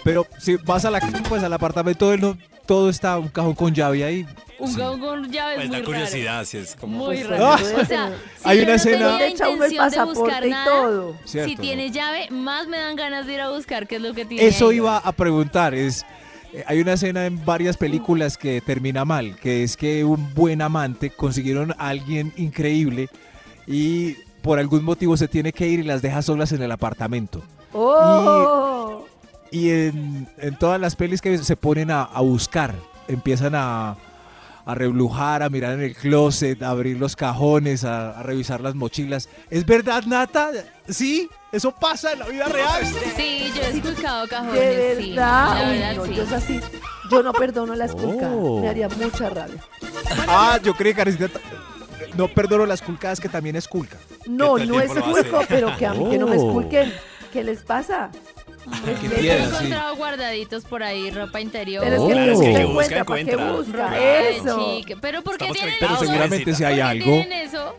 [0.04, 3.74] Pero si vas a la pues al apartamento, él no- todo está un cajón con
[3.74, 4.26] llave ahí.
[4.58, 4.76] Un Sí.
[4.78, 6.98] cajón con llave Pues es muy curiosidad, si es como.
[7.06, 7.46] Muy raro.
[7.46, 7.58] Ah.
[7.82, 11.16] O sea, si Hay una no escena- tenía el intención de buscar y nada, todo.
[11.24, 11.60] Cierto, si ¿no?
[11.62, 14.46] tiene llave, más me dan ganas de ir a buscar qué es lo que tiene.
[14.46, 14.76] Eso ahí.
[14.76, 16.04] iba a preguntar, es
[16.52, 20.62] eh, hay una escena en varias películas que termina mal, que es que un buen
[20.62, 23.08] amante consiguieron a alguien increíble
[23.66, 27.42] y por algún motivo se tiene que ir y las deja solas en el apartamento.
[27.72, 29.06] ¡Oh!
[29.50, 32.74] Y en, en todas las pelis que se ponen a, a buscar,
[33.08, 33.96] empiezan a,
[34.66, 38.74] a reblujar, a mirar en el closet, a abrir los cajones, a, a revisar las
[38.74, 39.30] mochilas.
[39.48, 40.50] ¿Es verdad, Nata?
[40.88, 41.28] ¿Sí?
[41.50, 42.84] ¿Eso pasa en la vida real?
[43.16, 45.08] Sí, yo he escuchado cajones, De sí.
[45.10, 45.54] verdad.
[45.54, 46.14] La verdad, no, sí.
[46.14, 46.60] yo es así.
[47.10, 48.34] Yo no perdono la esculcada.
[48.36, 48.60] Oh.
[48.60, 49.62] Me haría mucha rabia.
[50.28, 51.00] Ah, yo creí que
[52.16, 53.96] no perdono las culcadas que también es culca.
[54.26, 55.24] No, no es hace.
[55.48, 56.46] pero que a mí que no me Oh.
[56.48, 56.92] esculquen.
[57.32, 58.10] ¿Qué les pasa?
[58.84, 59.54] Qué Yo he piedra, sí.
[59.56, 61.82] encontrado guardaditos por ahí, ropa interior.
[61.84, 62.06] Pero es Oh.
[62.06, 63.52] que Claro, es que que encuentra, busca, ¿para qué encuentra.
[63.52, 64.28] busca?
[64.30, 64.74] Eso.
[64.76, 64.96] chique.
[64.96, 67.76] Pero ¿por qué Estamos tienen Pero seguramente si hay ¿Por qué algo, tienen eso?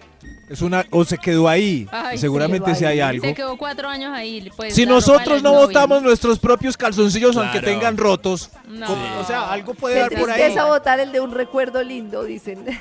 [0.50, 1.88] Es una o se quedó ahí.
[1.92, 3.26] Ay, seguramente se si quedó hay algo.
[3.26, 4.50] Se quedó cuatro años ahí.
[4.56, 7.68] Pues, Si nosotros no botamos nuestros propios calzoncillos, aunque Claro.
[7.68, 8.86] tengan rotos, No.
[8.86, 10.42] ¿cómo- o sea, algo puede dar por ahí.
[10.42, 12.64] tristeza botar el de un recuerdo lindo, dicen.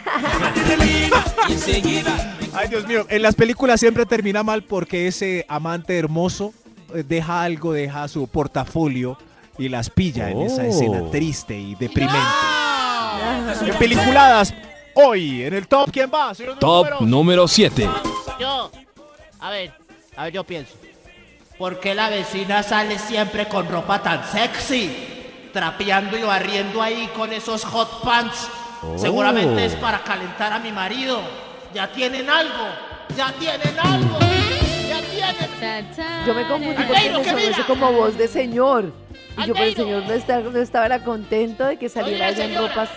[2.54, 6.52] Ay, Dios mío, en las películas siempre termina mal porque ese amante hermoso
[6.94, 9.18] eh, deja algo, deja su portafolio
[9.58, 10.66] y las pilla en esa Oh.
[10.66, 12.18] escena triste y deprimente.
[13.66, 14.52] En peliculadas,
[14.94, 16.34] hoy en el top, ¿quién va?
[16.34, 17.00] señor Top número?
[17.06, 17.88] número 7.
[18.38, 18.70] Yo.
[19.40, 19.72] A ver,
[20.16, 20.74] a ver, yo pienso.
[21.58, 24.90] ¿Por qué la vecina sale siempre con ropa tan sexy?
[25.52, 28.48] Trapeando y barriendo ahí con esos hot pants.
[28.96, 31.20] Seguramente es para calentar a mi marido.
[31.72, 32.64] Ya tienen algo.
[33.16, 34.18] Ya tienen algo.
[34.88, 35.60] Ya tienen.
[35.60, 38.92] Cha, cha, Yo me confundí porque me ¿qué sonó como voz de señor.
[39.38, 42.56] Y yo, pero el señor no, está- no estaba era contento de que saliera en
[42.56, 42.88] ropas.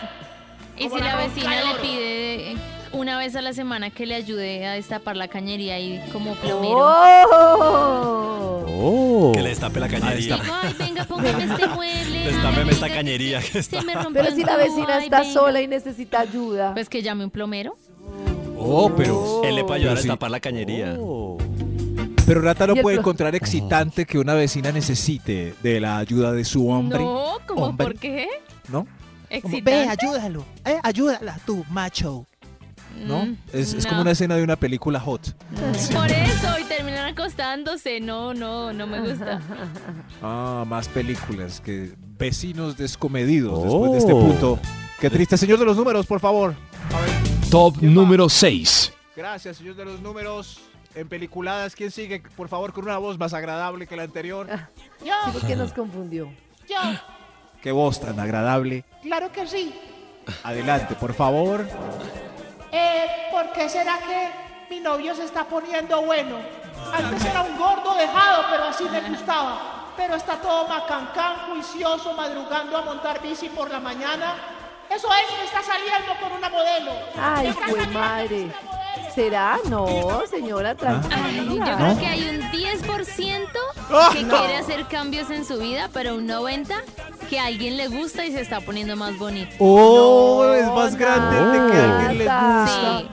[0.77, 2.55] Y si la vecina le pide
[2.93, 6.77] una vez a la semana que le ayude a destapar la cañería y como plomero.
[6.79, 8.65] ¡Oh!
[8.79, 9.31] Oh.
[9.33, 10.35] Que le destape la cañería.
[10.37, 12.19] Digo, ay, venga, póngame este mueble.
[12.19, 13.81] Destápeme ay, esta cañería que Se está.
[13.81, 15.33] me rompió Pero si la vecina ay, está venga.
[15.33, 16.73] sola y necesita ayuda.
[16.73, 17.75] Pues que llame un plomero.
[18.59, 20.07] Oh, pero, Él le puede ayudar Pero a sí.
[20.07, 20.97] destapar la cañería.
[22.25, 26.67] pero Rata no puede encontrar excitante que una vecina necesite de la ayuda de su
[26.69, 26.99] hombre.
[26.99, 27.85] No, ¿cómo Hombre.
[27.87, 28.27] por qué?
[28.69, 28.87] ¿No?
[29.29, 29.89] Excitante.
[29.89, 30.45] ayúdalo.
[30.65, 32.25] Eh, ayúdala tú, macho.
[33.05, 33.25] ¿no?
[33.27, 33.89] Mm, es, es no.
[33.89, 35.35] como una escena de una película hot.
[35.93, 37.99] Por eso, y terminan acostándose.
[37.99, 39.39] No, no, no me gusta.
[40.21, 44.19] Ah, más películas que vecinos descomedidos después de este Oh.
[44.19, 44.59] punto.
[44.99, 46.55] Qué triste, señor de los números, por favor.
[47.51, 48.91] Top número 6.
[49.15, 50.59] Gracias, señor de los números.
[50.95, 52.23] En peliculadas, ¿quién sigue?
[52.35, 54.47] Por favor, con una voz más agradable que la anterior.
[55.03, 56.31] Sí, porque nos confundió.
[56.67, 56.75] Yo,
[57.61, 58.83] Qué voz tan agradable.
[59.07, 59.73] Claro que sí.
[60.43, 61.65] Adelante, por favor.
[62.71, 64.29] Eh, ¿por qué será que
[64.69, 66.35] mi novio se está poniendo bueno?
[66.93, 69.93] Antes era un gordo dejado, pero así me gustaba.
[69.95, 74.35] Pero está todo macancán, juicioso, madrugando a montar bici por la mañana.
[74.89, 76.91] Eso es, me está saliendo con una modelo.
[77.19, 78.47] Ay, saliendo madre.
[79.13, 79.57] ¿Será?
[79.69, 81.75] No, señora, Ay, yo tranquila.
[81.77, 83.47] creo que hay un 10%
[83.89, 84.37] Ah, que no.
[84.37, 86.75] quiere hacer cambios en su vida, pero un 90%
[87.29, 89.55] que a alguien le gusta y se está poniendo más bonito.
[89.59, 92.99] Oh, No, es más grande de que a alguien le gusta.
[93.01, 93.09] Sí.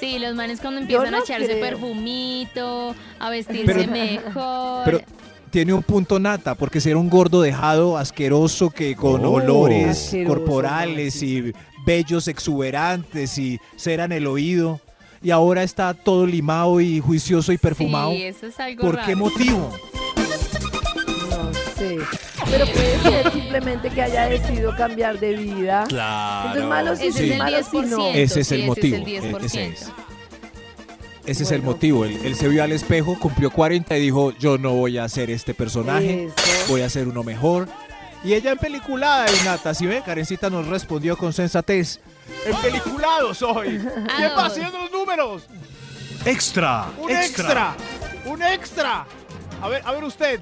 [0.00, 1.60] Sí, los manes cuando empiezan no a echarse creo.
[1.60, 4.84] perfumito, a vestirse Pero- mejor.
[4.84, 5.00] Pero
[5.52, 9.32] tiene un punto nata, porque si era un gordo dejado, asqueroso, que con Oh.
[9.34, 11.52] olores Asqueroso, corporales y
[11.86, 14.80] bellos exuberantes y cera en el oído,
[15.22, 18.10] y ahora está todo limado y juicioso y perfumado.
[18.12, 19.06] Sí, eso es algo ¿Por raro.
[19.06, 19.70] qué motivo?
[21.30, 21.98] No sé.
[22.50, 25.84] Pero puede ser simplemente que haya decidido cambiar de vida.
[25.88, 26.48] Claro.
[26.48, 27.98] Entonces, malo sí, Ese sí, es el malo sí, no.
[27.98, 28.14] 10%.
[28.14, 28.96] Ese es el ese motivo.
[28.96, 29.44] el 10%.
[29.44, 29.92] Ese es.
[31.26, 32.04] Ese es el motivo.
[32.04, 35.30] Él, él se vio al espejo, cumplió 40 y dijo, yo no voy a hacer
[35.30, 36.66] este personaje, Eso.
[36.68, 37.68] voy a hacer uno mejor.
[38.24, 42.00] Y ella en peliculada, y Nata, si ve, Karencita nos respondió con sensatez.
[42.46, 43.78] En peliculado soy.
[44.16, 45.42] ¿Qué Ah, haciendo los números?
[46.24, 46.86] Extra.
[46.98, 47.74] Un extra.
[48.26, 49.04] Un extra.
[49.60, 50.40] A ver, a ver usted.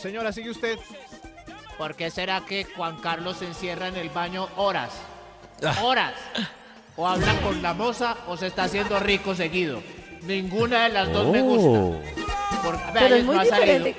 [0.00, 0.78] Señora, sigue usted.
[1.76, 4.90] ¿Por qué será que Juan Carlos se encierra en el baño horas?
[5.62, 5.74] Ah.
[5.82, 6.14] Horas.
[6.96, 9.82] O habla con la moza o se está haciendo rico seguido.
[10.22, 11.98] Ninguna de las dos me gusta.
[12.62, 13.74] Por- vea, Pero es no muy ha salido.
[13.78, 13.96] diferente.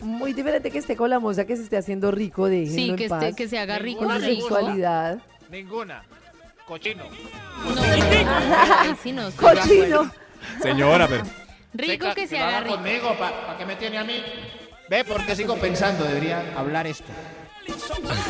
[0.00, 2.96] Muy diferente que esté con la moza que se esté haciendo rico, déjenlo Sí, en
[2.96, 3.22] que, paz.
[3.24, 4.40] esté, que se haga rico con Ninguna gusta.
[4.56, 5.18] sexualidad.
[5.50, 6.02] Ninguna.
[6.66, 7.04] Cochino.
[7.04, 9.62] No, sí, no, estoy de acuerdo.
[9.62, 10.12] Cochino.
[10.62, 11.24] Señora, pero...
[11.74, 12.76] Rico que se haga rico.
[12.76, 14.22] conmigo, ¿para qué me tiene a mí?
[14.88, 17.04] Ve, porque sigo pensando, debería hablar esto.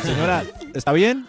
[0.03, 1.27] Señora, ¿está bien?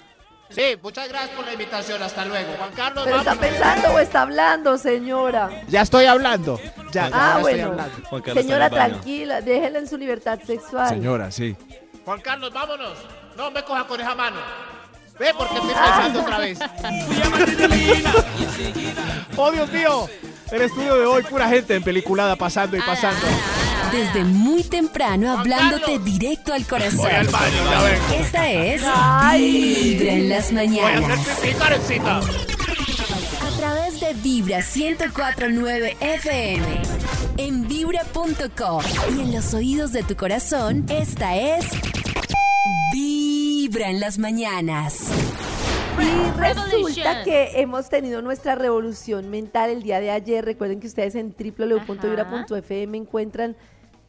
[0.51, 2.03] Sí, muchas gracias por la invitación.
[2.03, 2.53] Hasta luego.
[2.59, 5.49] Juan Carlos, ¿Pero está pensando o está hablando, señora?
[5.69, 6.59] Ya estoy hablando.
[6.93, 7.67] Ya, Ah, ya estoy bueno.
[7.69, 8.35] hablando.
[8.35, 10.89] Señora, tranquila, déjela en su libertad sexual.
[10.89, 11.57] Señora, sí.
[12.05, 12.99] Juan Carlos, vámonos.
[13.37, 14.37] No me coja con esa mano.
[15.19, 15.93] Ve, porque estoy Ah.
[16.03, 16.59] pensando otra vez.
[19.37, 20.09] ¡Oh, Dios mío!
[20.51, 23.21] El estudio de hoy, pura gente en peliculada pasando y Ah, pasando.
[23.92, 26.98] Desde muy temprano hablándote directo al corazón.
[26.98, 28.14] Voy al baño, ya vengo.
[28.24, 28.83] Esta es.
[28.83, 31.18] Vibra en las Voy a mañanas.
[31.29, 32.16] hacer pipí, Karencita.
[32.18, 36.66] A través de Vibra 1049 FM.
[37.37, 38.83] En vibra.com.
[39.16, 41.64] Y en los oídos de tu corazón, esta es.
[42.92, 45.11] Vibra en las mañanas.
[45.98, 50.44] Y resulta que hemos tenido nuestra revolución mental el día de ayer.
[50.44, 53.57] Recuerden que ustedes en www.vibra.fm encuentran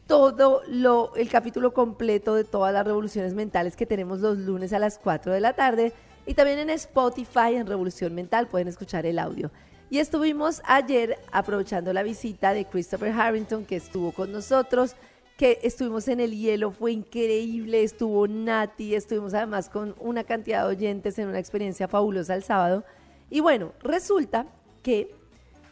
[0.06, 4.78] todo lo, el capítulo completo de todas las revoluciones mentales que tenemos los lunes a
[4.78, 5.92] las 4 de la tarde.
[6.26, 9.50] Y también en Spotify, en Revolución Mental, pueden escuchar el audio.
[9.90, 14.96] Y estuvimos ayer aprovechando la visita de Christopher Harrington, que estuvo con nosotros,
[15.36, 20.76] que estuvimos en el hielo, fue increíble, estuvo Nati, estuvimos además con una cantidad de
[20.76, 22.84] oyentes en una experiencia fabulosa el sábado.
[23.28, 24.46] Y bueno, resulta
[24.82, 25.14] que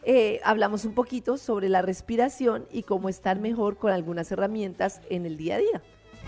[0.02, 5.26] eh, hablamos un poquito sobre la respiración y cómo estar mejor con algunas herramientas en
[5.26, 5.82] el día a día.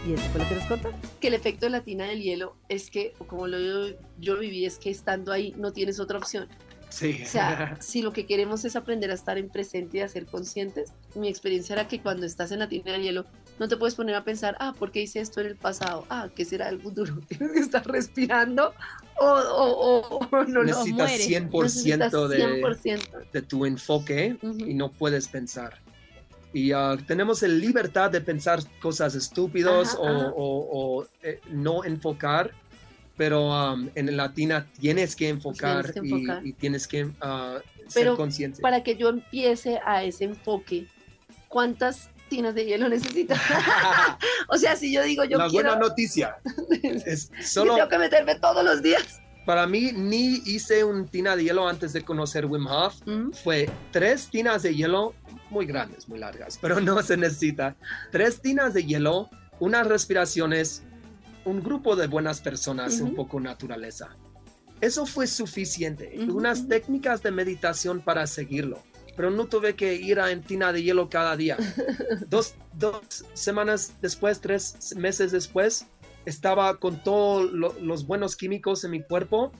[0.06, 0.90] Y eso fue lo que nos contó.
[1.20, 4.64] que el efecto de la tina del hielo es que, como lo yo, yo viví,
[4.64, 6.48] es que estando ahí no tienes otra opción.
[6.92, 7.22] Sí.
[7.24, 10.26] O sea, si lo que queremos es aprender a estar en presente y a ser
[10.26, 13.24] conscientes, mi experiencia era que cuando estás en la tina del hielo,
[13.58, 16.04] no te puedes poner a pensar, ah, ¿por qué hice esto en el pasado?
[16.10, 17.14] Ah, ¿qué será el futuro?
[17.28, 18.74] Tienes que estar respirando
[19.18, 21.24] o, o, o- o no lo Necesitas muere.
[21.24, 23.30] 100%, Necesitas de, 100%.
[23.32, 25.80] de tu enfoque y no puedes pensar.
[26.54, 30.32] Y ah, tenemos la libertad de pensar cosas estúpidas Ajá, ajá.
[30.36, 32.50] o, eh, no enfocar,
[33.16, 36.46] pero um, en latina tienes que enfocar, Tienes que y- enfocar.
[36.46, 38.60] Y, tienes que ah, ser Pero consciente.
[38.62, 40.86] para que yo empiece a ese enfoque,
[41.48, 43.40] ¿cuántas tinas de hielo necesitas?
[44.48, 45.68] o sea, si yo digo, yo La quiero...
[45.70, 46.36] buena noticia
[46.82, 49.20] es solo tengo que meterme todos los días.
[49.44, 52.94] para mí ni hice un tina de hielo antes de conocer Wim Hof.
[53.42, 55.14] Fue tres tinas de hielo
[55.50, 57.76] muy grandes, muy largas, pero no se necesita.
[58.10, 59.28] Tres tinas de hielo,
[59.60, 60.82] unas respiraciones,
[61.44, 64.16] un grupo de buenas personas, un poco naturaleza.
[64.80, 66.18] eso fue suficiente.
[66.28, 68.82] Unas técnicas de meditación para seguirlo.
[69.14, 71.58] Pero no tuve que ir a en tina de hielo cada día.
[72.28, 75.86] dos, dos semanas después, tres meses después,
[76.24, 79.52] estaba con todos los buenos químicos en mi cuerpo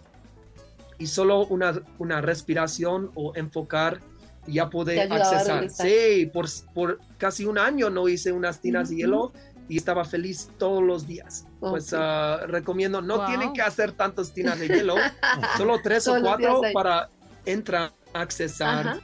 [0.98, 4.00] y solo una, una respiración o enfocar
[4.46, 5.70] ya pude accesar.
[5.70, 9.32] Sí, por, por casi un año no hice unas tinas de hielo
[9.68, 11.46] y estaba feliz todos los días.
[11.60, 11.98] Pues Ok.
[12.02, 13.26] ah, recomiendo, no Wow.
[13.26, 14.96] tienen que hacer tantas tinas de hielo,
[15.56, 17.08] solo tres o cuatro para
[17.46, 18.88] entrar, accesar.
[18.88, 18.98] Ajá.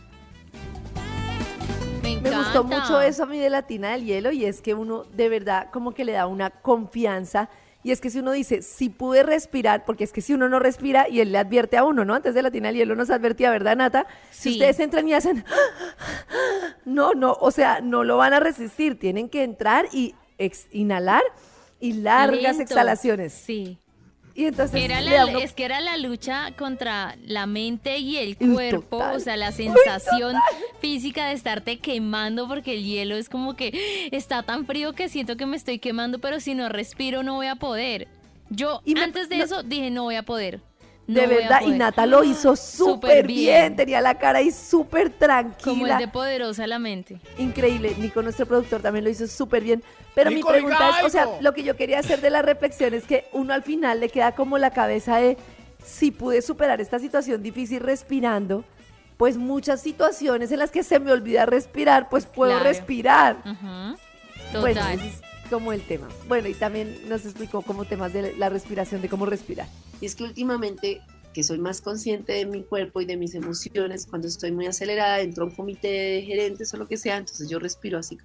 [2.02, 4.74] Me, Me gustó mucho eso a mí de la tina del hielo y es que
[4.74, 7.48] uno de verdad como que le da una confianza
[7.84, 10.58] y es que si uno dice, si pude respirar, porque es que si uno no
[10.58, 12.14] respira y él le advierte a uno, ¿no?
[12.14, 14.06] Antes de la tina del hielo nos advertía, ¿verdad, Nata?
[14.30, 14.50] Si Sí.
[14.56, 15.44] ustedes entran y hacen,
[16.84, 21.22] no, no, o sea, no lo van a resistir, tienen que entrar y ex- inhalar
[21.80, 22.62] y largas Lento.
[22.62, 23.32] exhalaciones.
[23.32, 23.78] Sí.
[24.34, 28.98] Y entonces Era la- es que era la lucha contra la mente y el cuerpo,
[28.98, 30.36] o sea, la sensación
[30.80, 35.36] física de estarte quemando porque el hielo es como que está tan frío que siento
[35.36, 38.06] que me estoy quemando, pero si no respiro no voy a poder.
[38.48, 40.60] Yo Y me- antes de no- eso dije no voy a poder.
[41.08, 41.70] No de verdad, y.
[41.70, 43.46] Nata lo hizo súper bien.
[43.46, 43.76] bien.
[43.76, 45.64] tenía la cara ahí súper tranquila.
[45.64, 47.18] Como es de poderosa la mente.
[47.38, 49.82] Increíble, Nico, nuestro productor, también lo hizo súper bien.
[50.14, 52.94] Pero Nico, mi pregunta es, o sea, lo que yo quería hacer de la reflexión
[52.94, 55.36] es que uno al final le queda como la cabeza de,
[55.84, 58.64] si pude superar esta situación difícil respirando,
[59.16, 62.64] pues muchas situaciones en las que se me olvida respirar, pues puedo Claro.
[62.68, 63.36] respirar.
[64.52, 64.94] Total.
[64.94, 66.08] ese es como el tema.
[66.28, 69.66] Bueno, y también nos explicó como temas de la respiración, de cómo respirar.
[70.00, 71.00] Y es que últimamente
[71.34, 75.20] que soy más consciente de mi cuerpo y de mis emociones, cuando estoy muy acelerada,
[75.20, 78.18] entro a un comité de gerentes o lo que sea, entonces yo respiro así.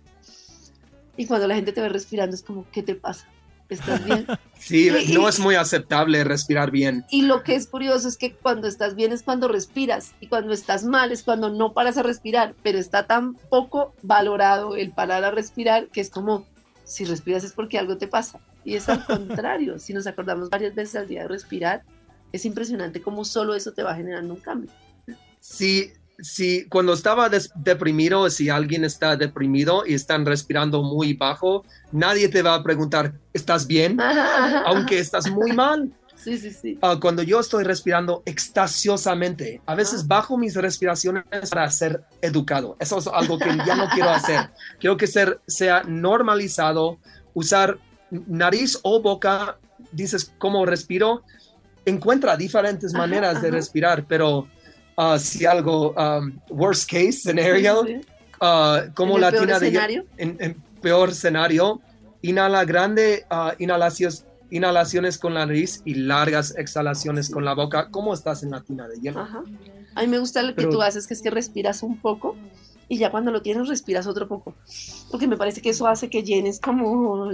[1.17, 3.27] Y cuando la gente te ve respirando es como, ¿qué te pasa?
[3.69, 4.25] ¿Estás bien?
[4.59, 7.03] Sí, Y- no es muy aceptable respirar bien.
[7.11, 10.53] Y lo que es curioso es que cuando estás bien es cuando respiras y cuando
[10.53, 15.25] estás mal es cuando no paras a respirar, pero está tan poco valorado el parar
[15.25, 16.45] a respirar que es como
[16.83, 18.39] si respiras es porque algo te pasa.
[18.63, 21.83] Y es al contrario, si nos acordamos varias veces al día de respirar,
[22.31, 24.71] es impresionante cómo solo eso te va generando un cambio.
[25.39, 32.29] Sí, sí, cuando estaba deprimido, si alguien está deprimido y están respirando muy bajo, nadie
[32.29, 33.97] te va a preguntar, ¿estás bien?
[34.65, 35.91] Aunque estás muy mal.
[36.23, 36.79] Sí, sí, sí.
[36.81, 42.75] Ah, cuando yo estoy respirando extasiosamente, a veces bajo mis respiraciones para ser educado.
[42.79, 44.49] Eso es algo que ya no quiero hacer.
[44.79, 46.97] Quiero que ser, sea normalizado,
[47.33, 47.77] usar
[48.09, 49.57] nariz o boca,
[49.91, 51.23] dices cómo respiro,
[51.85, 53.57] encuentra diferentes Ajá, maneras de ajá.
[53.57, 54.47] respirar, pero
[54.97, 58.01] ah, si algo, um, worst case scenario, Sí, sí.
[58.39, 61.81] ah, como ¿En el la peor de en, en peor escenario,
[62.21, 67.89] inhala grande, ah, inhalaciones, inhalaciones con la nariz y largas exhalaciones con la boca.
[67.91, 69.19] ¿Cómo estás en la tina de hielo?
[69.19, 69.43] Ajá.
[69.95, 72.35] A mí me gusta lo que tú haces, que es que respiras un poco
[72.89, 74.53] y ya cuando lo tienes respiras otro poco.
[75.09, 77.29] Porque me parece que eso hace que llenes como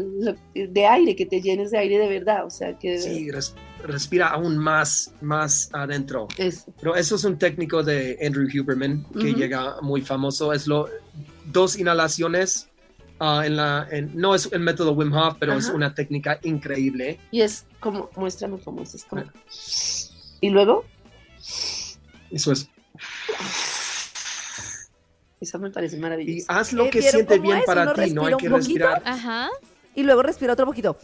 [0.54, 2.46] de aire, que te llenes de aire de verdad.
[2.46, 3.00] O sea, que...
[3.00, 6.28] Sí, res- respira aún más, más adentro.
[6.38, 6.74] Eso.
[6.80, 10.54] Pero eso es un técnico de Andrew Huberman que llega muy famoso.
[10.54, 10.88] Es lo
[11.52, 12.69] dos inhalaciones.
[13.20, 17.20] Ah, en la, en- no es el método Wim Hof, pero es una técnica increíble.
[17.32, 19.06] Y es como, muéstrame cómo es.
[19.06, 19.24] como...
[20.42, 20.86] Y luego,
[22.32, 22.70] Eso es.
[25.42, 26.38] eso me parece maravilloso.
[26.38, 27.66] Y haz lo Eh, que ¿vieron siente bien es?
[27.66, 29.02] para Uno ti, no hay respira que respirar.
[29.06, 29.50] Ajá.
[29.96, 30.98] y luego respiro otro poquito.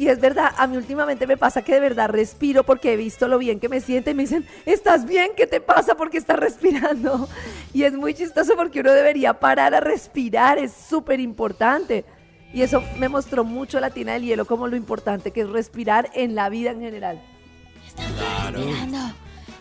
[0.00, 3.28] Y es verdad, a mí últimamente me pasa que de verdad respiro porque he visto
[3.28, 5.32] lo bien que me siente y me dicen, ¿estás bien?
[5.36, 5.94] ¿Qué te pasa?
[5.94, 7.28] porque estás respirando?
[7.74, 12.06] Y es muy chistoso porque uno debería parar a respirar, es súper importante.
[12.54, 16.08] Y eso me mostró mucho la tina del hielo como lo importante que es respirar
[16.14, 17.20] en la vida en general.
[17.84, 19.14] Respirando.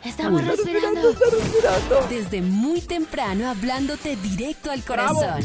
[0.06, 1.16] Estamos respirando.
[2.10, 5.44] Desde muy temprano hablándote directo al corazón.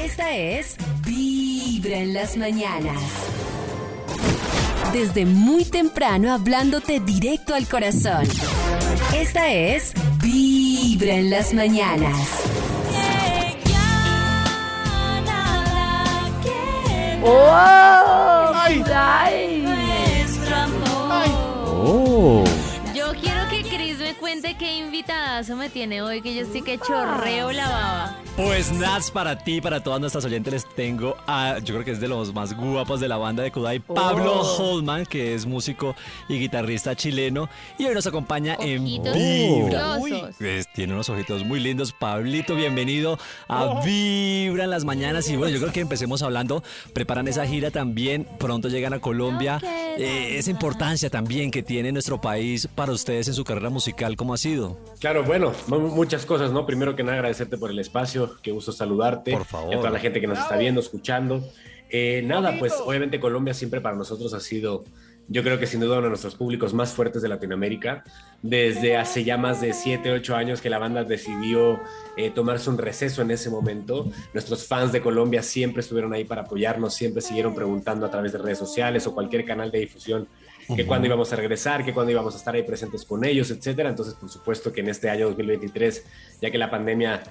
[0.00, 3.02] Esta es Vibra en las mañanas.
[4.96, 8.26] Desde muy temprano hablándote directo al corazón.
[9.14, 12.16] Esta es Vibra en las mañanas.
[17.22, 18.52] ¡Oh!
[18.54, 18.82] ¡Ay!
[18.90, 19.64] ¡Ay!
[21.66, 22.42] Oh.
[22.94, 26.78] Yo quiero que Chris me cuente qué invitadazo me tiene hoy, que yo sí que
[26.78, 28.25] chorreo la baba.
[28.36, 32.00] Pues Nats, para ti, para todas nuestras oyentes, les tengo a, yo creo que es
[32.00, 34.74] de los más guapos de la banda de Kudai, Pablo Oh.
[34.74, 35.96] Holman, que es músico
[36.28, 39.12] y guitarrista chileno, y hoy nos acompaña en Vibra.
[39.12, 40.36] brillosos.
[40.38, 41.92] Pues, tiene unos ojitos muy lindos.
[41.92, 43.18] Pablito, bienvenido
[43.48, 43.82] a Oh.
[43.82, 45.30] Vibra en las mañanas.
[45.30, 46.62] Y bueno, yo creo que empecemos hablando.
[46.92, 48.28] Preparan esa gira también.
[48.38, 49.60] Pronto llegan a Colombia.
[49.98, 54.34] Eh, esa importancia también que tiene nuestro país para ustedes en su carrera musical, ¿cómo
[54.34, 54.78] ha sido?
[55.00, 56.66] Claro, bueno, mu- muchas cosas, ¿no?
[56.66, 59.32] Primero que nada, agradecerte por el espacio, qué gusto saludarte.
[59.32, 59.72] Por favor.
[59.72, 61.42] Y a toda la gente que nos está viendo, escuchando.
[61.90, 64.84] Eh, nada, pues obviamente Colombia siempre para nosotros ha sido,
[65.28, 68.04] yo creo que sin duda uno de nuestros públicos más fuertes de Latinoamérica.
[68.42, 71.80] Desde hace ya más de 7, 8 años que la banda decidió
[72.16, 76.42] eh, tomarse un receso en ese momento, nuestros fans de Colombia siempre estuvieron ahí para
[76.42, 80.28] apoyarnos, siempre siguieron preguntando a través de redes sociales o cualquier canal de difusión
[80.66, 80.86] que Ujú.
[80.86, 83.88] cuándo íbamos a regresar, que cuándo íbamos a estar ahí presentes con ellos, etcétera.
[83.88, 86.04] Entonces, por supuesto que en este año 2023,
[86.42, 87.22] ya que la pandemia,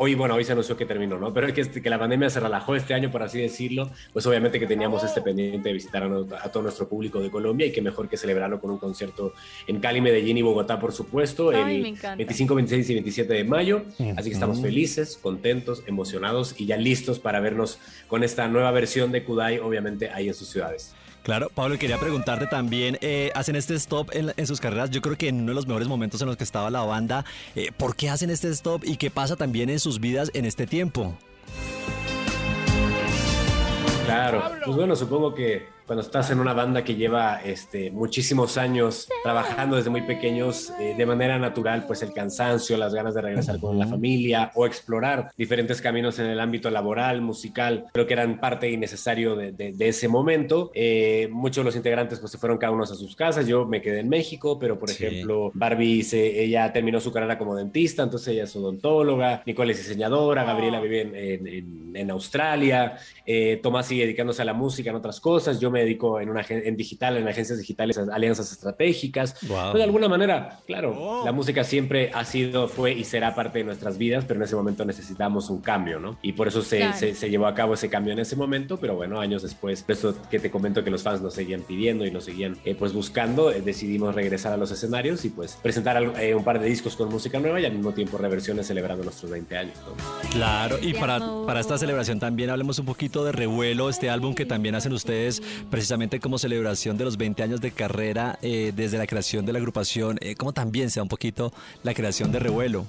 [0.00, 1.32] hoy, bueno, hoy se anunció que terminó, ¿no?
[1.34, 4.24] Pero es que, este- que la pandemia se relajó este año, por así decirlo, pues
[4.26, 7.66] obviamente que teníamos este pendiente de visitar a, no- a todo nuestro público de Colombia
[7.66, 9.32] y que mejor que celebrarlo con un concierto
[9.66, 12.14] en Cali, Medellín y Bogotá, por supuesto, Ay, me el encanta.
[12.16, 13.82] 25, 26 y 27 de mayo.
[14.16, 19.10] Así que estamos felices, contentos, emocionados y ya listos para vernos con esta nueva versión
[19.10, 20.94] de Kudai, obviamente, ahí en sus ciudades.
[21.28, 25.28] Claro, Pablo, quería preguntarte también, eh, hacen este stop en, sus carreras, yo creo que
[25.28, 28.08] en uno de los mejores momentos en los que estaba la banda, eh, ¿por qué
[28.08, 31.14] hacen este stop y qué pasa también en sus vidas en este tiempo?
[34.06, 39.08] Claro, pues bueno, supongo que cuando estás en una banda que lleva este, muchísimos años
[39.24, 43.58] trabajando desde muy pequeños, eh, de manera natural, pues el cansancio, las ganas de regresar
[43.58, 48.38] con la familia o explorar diferentes caminos en el ámbito laboral, musical, creo que eran
[48.38, 50.70] parte innecesario de, de- de ese momento.
[50.74, 53.80] Eh, muchos de los integrantes pues se fueron cada uno a sus casas, yo me
[53.80, 55.02] quedé en México, pero por Sí.
[55.06, 59.78] ejemplo, Barbie, se, ella terminó su carrera como dentista, entonces ella es odontóloga, Nicole es
[59.78, 61.14] diseñadora, Gabriela vive en,
[61.46, 65.77] en- en- Australia, eh, Tomás sigue dedicándose a la música en otras cosas, yo me
[65.78, 69.36] dedico en, una, en digital, en agencias digitales, alianzas estratégicas.
[69.48, 69.58] Wow.
[69.70, 73.64] Pues, de alguna manera, claro, la música siempre ha sido, fue y será parte de
[73.64, 76.18] nuestras vidas, pero en ese momento necesitamos un cambio, ¿no?
[76.22, 76.96] Y por eso se, Claro.
[76.96, 79.92] se- se llevó a cabo ese cambio en ese momento, pero bueno, años después, de
[79.94, 82.92] eso que te comento que los fans nos seguían pidiendo y nos seguían eh, pues
[82.92, 86.96] buscando, eh, decidimos regresar a los escenarios y pues presentar eh, un par de discos
[86.96, 90.28] con música nueva y al mismo tiempo reversiones celebrando nuestros 20 años, ¿no?
[90.30, 94.46] Claro, y para, para esta celebración también hablemos un poquito de Revuelo, este álbum que
[94.46, 99.06] también hacen ustedes precisamente como celebración de los 20 años de carrera eh, desde la
[99.06, 101.52] creación de la agrupación, eh, ¿cómo también se da un poquito
[101.82, 102.86] la creación de Revuelo?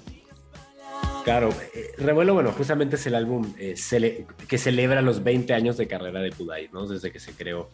[1.24, 5.78] Claro, eh, Revuelo, bueno, justamente es el álbum eh, cele- que celebra los 20 años
[5.78, 6.88] de carrera de Kudai, ¿no?
[6.88, 7.70] Desde que se creó.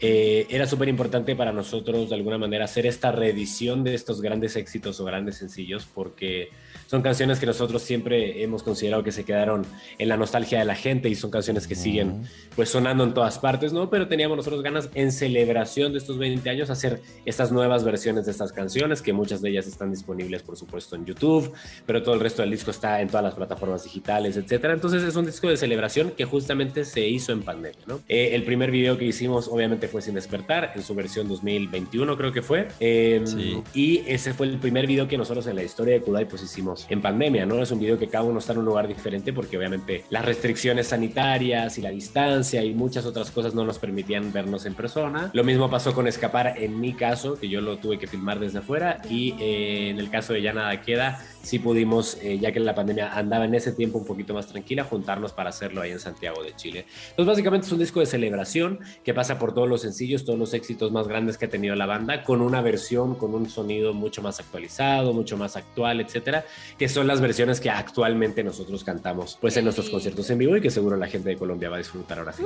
[0.00, 4.56] Eh, era súper importante para nosotros, de alguna manera, hacer esta reedición de estos grandes
[4.56, 6.50] éxitos o grandes sencillos, porque
[6.86, 9.64] son canciones que nosotros siempre hemos considerado que se quedaron
[9.98, 12.24] en la nostalgia de la gente y son canciones que siguen,
[12.56, 13.88] pues, sonando en todas partes, ¿no?
[13.90, 18.32] Pero teníamos nosotros ganas, en celebración de estos 20 años, hacer estas nuevas versiones de
[18.32, 21.52] estas canciones, que muchas de ellas están disponibles, por supuesto, en YouTube,
[21.86, 24.74] pero todo el resto del disco está en todas las plataformas digitales, etcétera.
[24.74, 28.00] Entonces es un disco de celebración que justamente se hizo en pandemia, ¿no?
[28.08, 32.32] Eh, el primer video que hicimos obviamente fue Sin Despertar, en su versión 2021 creo
[32.32, 32.68] que fue.
[32.80, 33.62] Eh, Sí.
[33.74, 36.86] Y ese fue el primer video que nosotros en la historia de Kudai pues hicimos
[36.88, 37.62] en pandemia, ¿no?
[37.62, 40.88] Es un video que cada uno está en un lugar diferente porque obviamente las restricciones
[40.88, 45.30] sanitarias y la distancia y muchas otras cosas no nos permitían vernos en persona.
[45.32, 48.58] Lo mismo pasó con Escapar en mi caso, que yo lo tuve que filmar desde
[48.58, 52.60] afuera y eh, en el caso de Ya Nada Queda, sí pudimos, eh, ya que
[52.60, 55.98] la pandemia andaba en ese tiempo un poquito más tranquila, juntarnos para hacerlo ahí en
[55.98, 56.86] Santiago de Chile.
[57.10, 60.54] Entonces básicamente es un disco de celebración que pasa por todos los sencillos, todos los
[60.54, 64.22] éxitos más grandes que ha tenido la banda, con una versión, con un sonido mucho
[64.22, 66.44] más actualizado, mucho más actual, etcétera,
[66.78, 70.60] que son las versiones que actualmente nosotros cantamos pues en nuestros conciertos en vivo y
[70.60, 72.44] que seguro la gente de Colombia va a disfrutar ahora sí.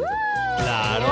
[0.58, 1.06] Claro.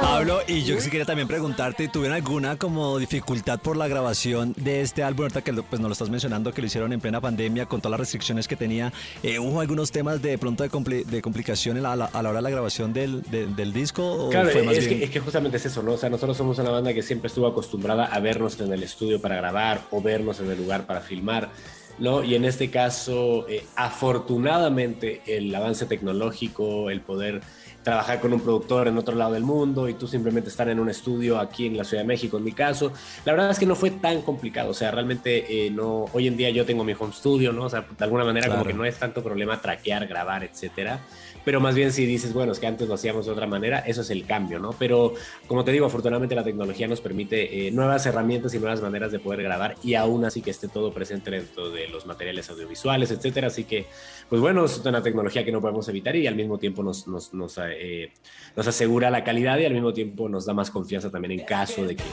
[0.00, 4.80] Pablo, y yo sí quería también preguntarte, ¿tuvieron alguna como dificultad por la grabación de
[4.80, 5.24] este álbum?
[5.24, 7.90] Ahorita que pues nos lo estás mencionando, que lo hicieron en plena pandemia con todas
[7.92, 8.92] las restricciones que tenía.
[9.22, 12.22] Eh, ¿Hubo algunos temas de pronto de, compli- de complicación en la- a la, a
[12.22, 14.26] la hora de la grabación del, de- del disco?
[14.26, 15.92] ¿o Claro, fue más es bien- que, es que justamente es eso, ¿no?
[15.92, 19.20] O sea, nosotros somos una banda que siempre estuvo acostumbrada a vernos en el estudio
[19.20, 21.50] para grabar o vernos en el lugar para filmar,
[21.98, 22.22] ¿no?
[22.24, 27.40] Y en este caso, eh, afortunadamente, el avance tecnológico, el poder
[27.82, 30.88] trabajar con un productor en otro lado del mundo y tú simplemente estar en un
[30.88, 32.92] estudio aquí en la Ciudad de México, en mi caso.
[33.24, 36.36] La verdad es que no fue tan complicado, o sea, realmente eh, no, hoy en
[36.36, 37.64] día yo tengo mi home studio, ¿no?
[37.64, 41.00] O sea, de alguna manera como que no es tanto problema traquear, grabar, etcétera.
[41.44, 44.02] Pero más bien si dices, bueno, es que antes lo hacíamos de otra manera, eso
[44.02, 44.72] es el cambio, ¿no?
[44.78, 45.14] Pero
[45.46, 49.18] como te digo, afortunadamente la tecnología nos permite eh, nuevas herramientas y nuevas maneras de
[49.18, 53.48] poder grabar y aún así que esté todo presente dentro de los materiales audiovisuales, etcétera.
[53.48, 53.86] Así que,
[54.28, 57.34] pues bueno, es una tecnología que no podemos evitar y al mismo tiempo nos, nos,
[57.34, 58.12] nos, eh,
[58.56, 61.84] nos asegura la calidad y al mismo tiempo nos da más confianza también en caso
[61.84, 62.04] de que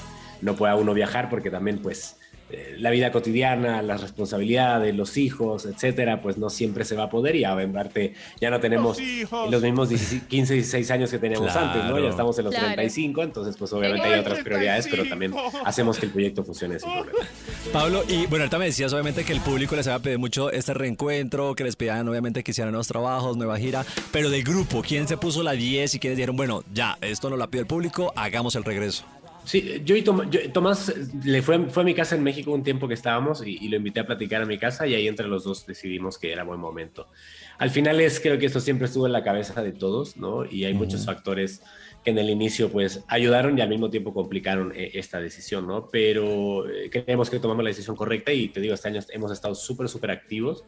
[0.42, 2.18] no pueda uno viajar, porque también, pues,
[2.78, 7.36] la vida cotidiana, las responsabilidades, los hijos, etcétera, pues no siempre se va a poder
[7.36, 9.52] y a parte ya no tenemos Los hijos.
[9.52, 11.68] los mismos 16, 15, 16 años que teníamos Claro.
[11.68, 12.00] antes, ¿no?
[12.00, 12.68] Ya estamos en los Claro.
[12.74, 15.68] 35, entonces pues obviamente hay Ay, otras prioridades, pero también 35.
[15.68, 17.20] hacemos que el proyecto funcione sin problema.
[17.74, 20.74] Pablo, y bueno, ahorita me decías obviamente que el público les había pedido mucho este
[20.74, 25.08] reencuentro, que les pedían obviamente que hicieran nuevos trabajos, nueva gira, pero del grupo, ¿quién
[25.08, 28.12] se puso la 10 y quiénes dijeron, bueno, ya, esto no lo pide el público,
[28.16, 29.04] hagamos el regreso?
[29.50, 30.94] Sí, yo y Tom- yo- Tomás
[31.26, 33.78] le fue, fue a mi casa en México un tiempo que estábamos y, y lo
[33.78, 36.60] invité a platicar a mi casa y ahí entre los dos decidimos que era buen
[36.60, 37.08] momento.
[37.58, 40.46] Al final es, creo que esto siempre estuvo en la cabeza de todos, ¿no?
[40.46, 41.64] Y hay muchos factores
[42.04, 45.90] que en el inicio pues ayudaron y al mismo tiempo complicaron eh, esta decisión, ¿no?
[45.92, 49.56] Pero eh, creemos que tomamos la decisión correcta y te digo, este año hemos estado
[49.56, 50.64] súper, súper activos.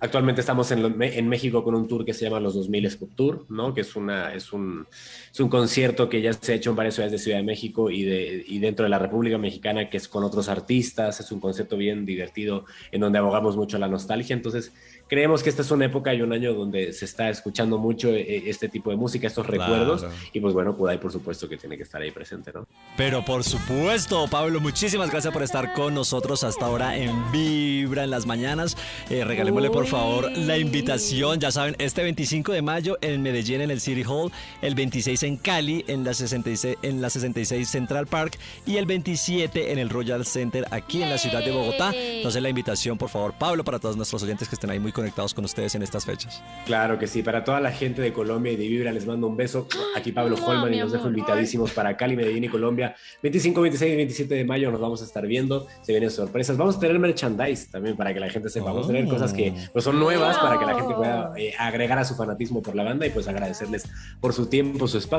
[0.00, 3.14] Actualmente estamos en, lo- en México con un tour que se llama Los 2000 Scoop
[3.14, 3.72] Tour, ¿no?
[3.72, 4.84] Que es, una, es, un,
[5.32, 7.90] es un concierto que ya se ha hecho en varias ciudades de Ciudad de México
[7.90, 11.20] y, de, y dentro de la República Mexicana, que es con otros artistas.
[11.20, 14.34] Es un concepto bien divertido en donde abogamos mucho la nostalgia.
[14.34, 14.72] Entonces,
[15.08, 18.42] creemos que esta es una época y un año donde se está escuchando mucho eh,
[18.46, 19.62] este tipo de música, estos Claro.
[19.72, 20.06] recuerdos.
[20.34, 22.66] Y pues bueno, Kudai por supuesto que tiene que estar ahí presente, ¿no?
[22.98, 28.10] Pero por supuesto, Pablo, muchísimas gracias por estar con nosotros hasta ahora en Vibra en
[28.10, 28.76] las mañanas.
[29.08, 33.70] Eh, regalémosle por favor la invitación, ya saben, este 25 de mayo en Medellín en
[33.70, 34.30] el City Hall,
[34.60, 39.72] el 26 en Cali en la 66, en la 66 Central Park y el 27
[39.72, 41.92] en el Royal Center aquí en la ciudad de Bogotá.
[41.94, 45.34] Entonces la invitación, por favor, Pablo, para todos nuestros oyentes que estén ahí muy conectados
[45.34, 46.42] con ustedes en estas fechas.
[46.66, 49.36] Claro que sí, para toda la gente de Colombia y de Vibra les mando un
[49.36, 49.66] beso.
[49.96, 52.94] Aquí Pablo Mua, Holman y los dejo invitadísimos para Cali, Medellín y Colombia.
[53.22, 55.66] 25, 26 y 27 de mayo nos vamos a estar viendo.
[55.82, 56.56] Se vienen sorpresas.
[56.56, 58.66] Vamos a tener merchandise también para que la gente sepa.
[58.66, 61.98] Vamos a tener cosas que pues, son nuevas para que la gente pueda eh, agregar
[61.98, 63.88] a su fanatismo por la banda y pues agradecerles
[64.20, 65.11] por su tiempo, su espacio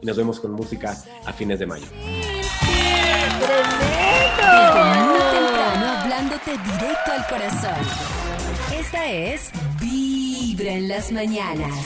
[0.00, 0.96] y nos vemos con música
[1.26, 1.86] a fines de mayo.
[1.90, 2.14] Desde
[4.94, 7.84] muy temprano hablándote directo al corazón.
[8.78, 11.84] Esta es Vibra en las mañanas.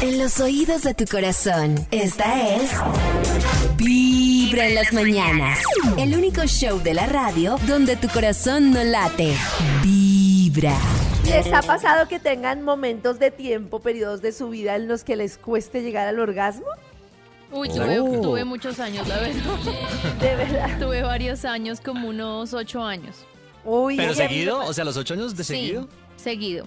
[0.00, 1.84] En los oídos de tu corazón.
[1.90, 2.70] Esta es
[3.76, 5.58] Vibra en las mañanas.
[5.98, 9.34] El único show de la radio donde tu corazón no late.
[9.82, 10.03] Vibra.
[11.24, 15.16] ¿Les ha pasado que tengan momentos de tiempo, periodos de su vida en los que
[15.16, 16.66] les cueste llegar al orgasmo?
[17.50, 18.20] Uy, tuve, Oh.
[18.20, 19.42] tuve muchos años, la verdad.
[20.20, 20.78] De verdad.
[20.78, 23.16] Tuve varios años, como unos ocho años.
[23.64, 24.64] Uy, ¿Pero seguido?
[24.64, 25.88] O sea, los ocho años de Sí, seguido.
[26.16, 26.66] seguido.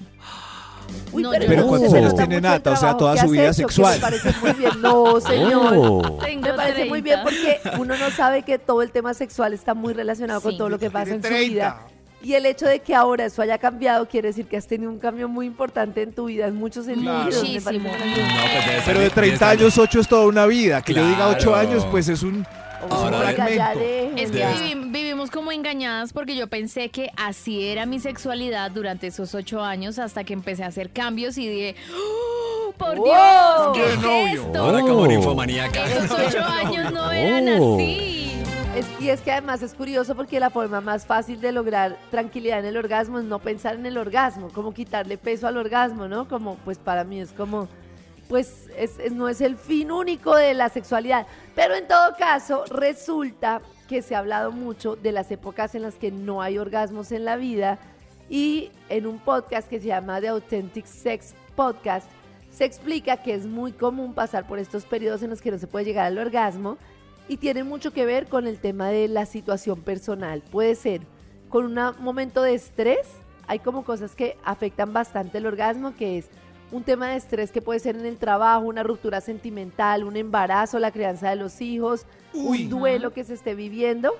[1.11, 1.67] Uy, No, pero, yo Pero.
[1.67, 2.71] ¿cuántos se años tiene Nata?
[2.71, 3.95] O sea, toda su vida hecho, sexual.
[3.95, 4.81] Me parece muy bien.
[4.81, 5.73] No, señor.
[5.77, 6.17] Oh.
[6.23, 7.03] Tengo Me parece muy 30.
[7.03, 10.69] bien porque uno no sabe que todo el tema sexual está muy relacionado con todo
[10.69, 11.49] lo que pasa en su 30.
[11.53, 11.87] vida.
[12.27, 14.99] Y el hecho de que ahora eso haya cambiado quiere decir que has tenido un
[14.99, 17.23] cambio muy importante en tu vida en muchos sentidos.
[17.41, 17.89] Muchísimo.
[17.89, 20.81] No, pues Pero de bien, 30 debe estar años, 8 es toda una vida.
[20.81, 21.55] Que yo diga 8 Claro.
[21.69, 22.45] años, pues es un,
[22.89, 28.71] Ahora, Es que vivi- vivimos como engañadas porque yo pensé que así era mi sexualidad
[28.71, 33.05] durante esos ocho años hasta que empecé a hacer cambios y dije, ¡Oh, ¡por Wow.
[33.05, 33.15] Dios!
[33.73, 34.41] ¿Qué ¡Qué es novio!
[34.45, 34.59] esto?
[34.59, 35.07] Ahora como Oh.
[35.07, 35.85] ninfomaníaca.
[35.87, 37.75] Esos ocho años no eran Oh.
[37.75, 38.06] así.
[38.99, 42.65] Y es que además es curioso porque la forma más fácil de lograr tranquilidad en
[42.65, 46.27] el orgasmo es no pensar en el orgasmo, como quitarle peso al orgasmo, ¿no?
[46.27, 47.67] Como, pues para mí es como,
[48.27, 51.25] pues es- es- no es el fin único de la sexualidad.
[51.55, 55.95] Pero en todo caso, resulta que se ha hablado mucho de las épocas en las
[55.95, 57.79] que no hay orgasmos en la vida
[58.29, 62.07] y en un podcast que se llama The Authentic Sex Podcast
[62.51, 65.67] se explica que es muy común pasar por estos periodos en los que no se
[65.67, 66.77] puede llegar al orgasmo
[67.27, 70.41] y tiene mucho que ver con el tema de la situación personal.
[70.51, 71.01] Puede ser
[71.49, 73.07] con un momento de estrés,
[73.47, 76.29] hay como cosas que afectan bastante el orgasmo, que es
[76.71, 80.79] un tema de estrés que puede ser en el trabajo, una ruptura sentimental, un embarazo,
[80.79, 82.63] la crianza de los hijos, Uy.
[82.63, 84.13] un duelo que se esté viviendo.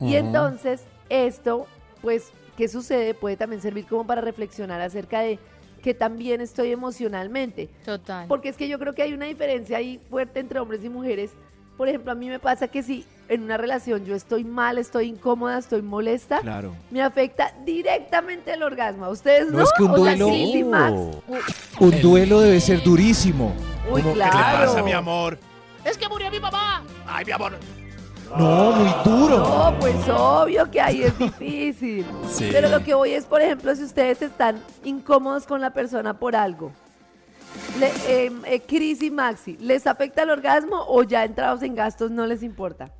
[0.00, 1.66] Y entonces esto,
[2.02, 3.14] pues, ¿qué sucede?
[3.14, 5.38] Puede también servir como para reflexionar acerca de
[5.82, 7.70] que también estoy emocionalmente.
[7.84, 8.26] Total.
[8.28, 11.32] Porque es que yo creo que hay una diferencia ahí fuerte entre hombres y mujeres
[11.76, 15.08] por ejemplo, a mí me pasa que si en una relación yo estoy mal, estoy
[15.08, 16.74] incómoda, estoy molesta, Claro.
[16.90, 19.06] me afecta directamente el orgasmo.
[19.06, 19.58] ¿A ustedes no?
[19.58, 20.94] No, es que un O sea, duelo- sí, sí, Max.
[21.80, 23.54] Un duelo debe ser durísimo.
[23.90, 24.32] Uy, Como- claro.
[24.32, 25.38] ¿Qué le pasa, mi amor?
[25.84, 26.82] Es que murió mi mamá.
[27.06, 27.52] Ay, mi amor.
[28.36, 29.38] No, muy duro.
[29.38, 32.04] No, pues obvio que ahí es difícil.
[32.30, 32.48] Sí.
[32.50, 36.34] Pero lo que voy es, por ejemplo, si ustedes están incómodos con la persona por
[36.34, 36.72] algo.
[37.78, 42.10] Le, eh, eh, Chris y Maxi, ¿les afecta el orgasmo o ya entrados en gastos
[42.10, 42.92] no les importa?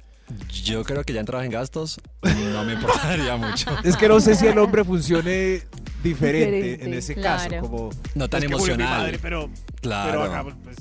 [0.65, 3.71] Yo creo que ya entraba en gastos, no me importaría mucho.
[3.85, 5.63] Es que no sé si el hombre funcione
[6.03, 7.51] diferente, Diferente, en ese claro.
[7.51, 7.61] caso.
[7.63, 9.01] Como, No tan "Es que murió mi emocional.
[9.03, 9.51] madre, pero,
[9.81, 10.11] Claro.
[10.11, 10.77] pero hagamos, pues,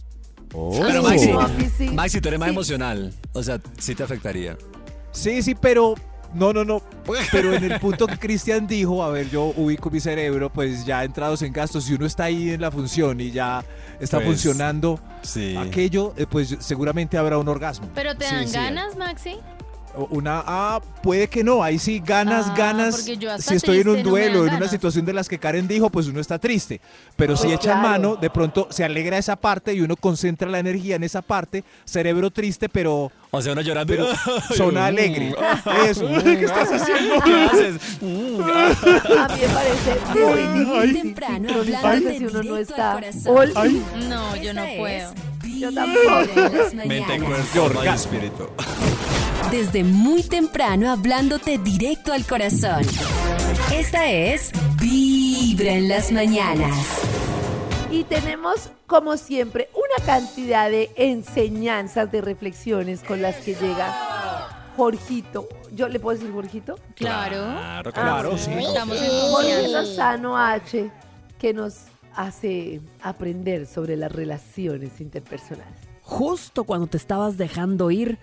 [0.49, 1.03] Pero Oh.
[1.03, 1.89] Maxi, Papi, sí.
[1.89, 2.53] Maxi, tú eres más Sí.
[2.53, 3.13] emocional.
[3.34, 4.55] O sea, sí te afectaría.
[5.11, 5.95] Sí, sí, pero
[6.34, 6.81] no, no, no.
[7.31, 11.03] Pero en el punto que Cristian dijo, a ver, yo ubico mi cerebro, pues ya
[11.03, 13.63] entrados en gastos, si uno está ahí en la función y ya
[13.99, 15.55] está Pues, funcionando sí.
[15.57, 17.88] aquello, eh, pues seguramente habrá un orgasmo.
[17.95, 19.38] ¿Pero te dan sí, ganas, Maxi?
[20.10, 22.96] Una, ah, puede que no, ahí sí ganas, Ah, ganas.
[22.96, 25.38] porque yo hasta Si estoy en un no duelo, en una situación de las que
[25.38, 26.82] Karen dijo, pues uno está triste.
[27.16, 27.89] Pero si Pues echan claro.
[27.89, 31.64] mano, de pronto se alegra esa parte y uno concentra la energía en esa parte,
[31.86, 33.94] cerebro triste, pero, O sea, uno llorando.
[33.94, 34.08] pero
[34.56, 35.36] zona alegre.
[35.88, 36.08] Eso.
[36.24, 37.22] ¿Qué estás haciendo?
[37.24, 37.76] ¿Qué haces?
[38.02, 43.00] A mí me parece muy Muy difícil temprano, sincronizarse hablándote si uno no está.
[44.10, 45.14] No, yo no puedo.
[45.60, 46.76] Yo tampoco.
[46.88, 48.50] Mente, cuerpo, espíritu.
[49.54, 52.82] Desde muy temprano hablándote directo al corazón.
[53.72, 54.51] Esta es
[54.82, 56.76] Vibra en las mañanas.
[57.91, 65.47] Y tenemos, como siempre, una cantidad de enseñanzas, de reflexiones con las que llega Jorgito.
[65.72, 66.80] ¿Yo le puedo decir Jorgito?
[66.95, 67.36] Claro.
[67.36, 68.49] Claro, Claro, sí.
[68.54, 69.68] Estamos en Jorge.
[69.68, 70.89] Lozano H,
[71.38, 71.76] que nos
[72.16, 75.78] hace aprender sobre las relaciones interpersonales.
[76.01, 78.18] Justo cuando te estabas dejando ir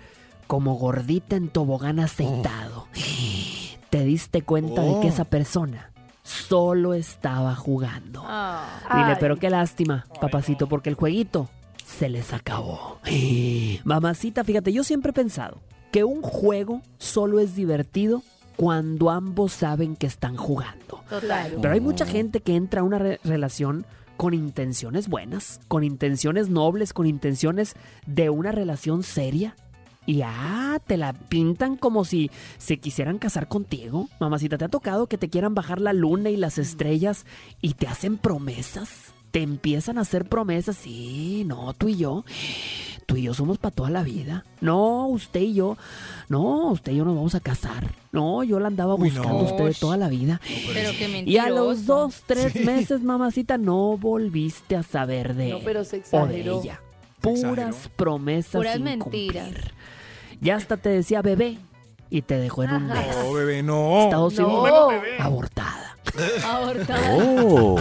[0.50, 2.88] como gordita en tobogán aceitado,
[3.90, 5.92] te diste cuenta de que esa persona
[6.24, 8.24] solo estaba jugando.
[8.26, 8.80] Ah.
[8.92, 9.16] Dile, Ay.
[9.20, 11.48] pero qué lástima, papacito, porque el jueguito
[11.86, 12.98] se les acabó.
[13.84, 15.60] Mamacita, fíjate, yo siempre he pensado
[15.92, 18.24] que un juego solo es divertido
[18.56, 21.04] cuando ambos saben que están jugando.
[21.08, 21.58] Total.
[21.62, 23.86] Pero hay mucha gente que entra a una re- relación
[24.16, 27.74] con intenciones buenas, con intenciones nobles, con intenciones
[28.04, 29.54] de una relación seria.
[30.06, 34.08] Y ah, te la pintan como si se quisieran casar contigo.
[34.18, 37.26] Mamacita, ¿te ha tocado que te quieran bajar la luna y las estrellas
[37.60, 39.12] y te hacen promesas?
[39.30, 40.76] Te empiezan a hacer promesas.
[40.76, 42.24] Sí, no, tú y yo.
[43.06, 44.44] Tú y yo somos para toda la vida.
[44.60, 45.76] No, usted y yo.
[46.28, 47.94] No, usted y yo nos vamos a casar.
[48.10, 49.16] No, yo la andaba Uy, no.
[49.22, 50.40] buscando a usted de toda la vida.
[50.72, 51.30] Pero qué mentiroso.
[51.30, 55.96] Y a los dos, tres meses, mamacita, no volviste a saber de No, pero se
[55.96, 56.00] o de
[56.40, 56.60] exageró.
[56.62, 56.80] ella.
[57.20, 59.44] Puras promesas Puras sin mentiras.
[59.48, 59.74] cumplir.
[60.40, 61.58] Ya hasta te decía bebé
[62.08, 63.16] y te dejó en un mes.
[63.16, 64.02] No, bebé, no.
[64.04, 64.62] Estados No.
[64.62, 65.96] Unidos, abortada.
[66.44, 67.16] Abortada.
[67.16, 67.76] Oh.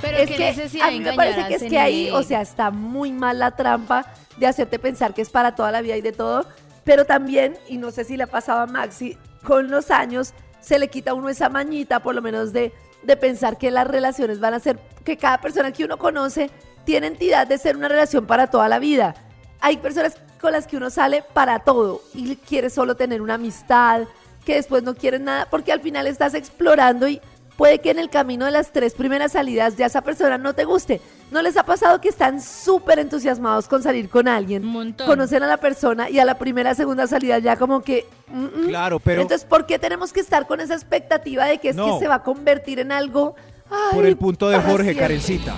[0.00, 2.70] Pero es que necesidad a mí me parece que es que ahí, o sea, está
[2.70, 4.06] muy mal la trampa
[4.38, 6.46] de hacerte pensar que es para toda la vida y de todo,
[6.84, 10.78] pero también, y no sé si le ha pasado a Maxi, con los años se
[10.78, 12.72] le quita a uno esa mañita, por lo menos de,
[13.02, 16.50] de pensar que las relaciones van a ser, que cada persona que uno conoce
[16.88, 19.14] tiene entidad de ser una relación para toda la vida.
[19.60, 24.04] Hay personas con las que uno sale para todo y quiere solo tener una amistad,
[24.46, 27.20] que después no quieren nada, porque al final estás explorando y
[27.58, 30.64] puede que en el camino de las tres primeras salidas ya esa persona no te
[30.64, 31.02] guste.
[31.30, 34.64] ¿No les ha pasado que están súper entusiasmados con salir con alguien?
[34.64, 35.06] Un montón.
[35.06, 38.06] Conocen a la persona y a la primera, segunda salida ya como que...
[38.28, 38.66] mm, mm.
[38.68, 41.84] Claro, pero Entonces, ¿por qué tenemos que estar con esa expectativa de que es No.
[41.84, 43.36] que se va a convertir en algo...
[43.68, 44.96] ay, por el punto de Jorge, siempre?
[44.96, 45.54] Karencita.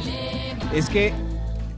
[0.73, 1.13] Es que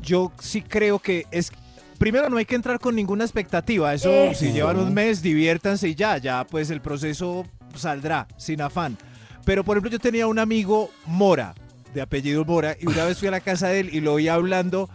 [0.03, 1.51] yo sí creo que es.
[1.99, 3.95] Primero, no hay que entrar con ninguna expectativa.
[3.95, 4.39] Eso, Eso.
[4.41, 8.99] si llevan un mes, diviértanse y ya, ya, pues el proceso saldrá sin afán.
[9.45, 11.55] Pero, por ejemplo, yo tenía un amigo Mora,
[11.95, 14.29] de apellido Mora, y una vez fui a la casa de él y lo oí
[14.29, 14.91] hablando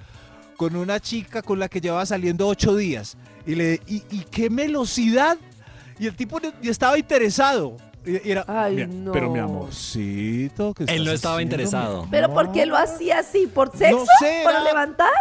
[0.57, 3.17] con una chica con la que llevaba saliendo ocho días.
[3.45, 5.37] Y le ¿y, y qué velocidad?
[5.97, 7.77] Y el tipo estaba interesado.
[8.07, 9.11] Y, era, Ay, "Mi- no.
[9.11, 12.07] Pero mi amorcito, ¿qué Él no estaba haciendo, interesado.
[12.09, 13.47] ¿Pero por qué lo hacía así?
[13.47, 14.05] ¿Por sexo?
[14.19, 15.11] sé, ¿Por era- levantar?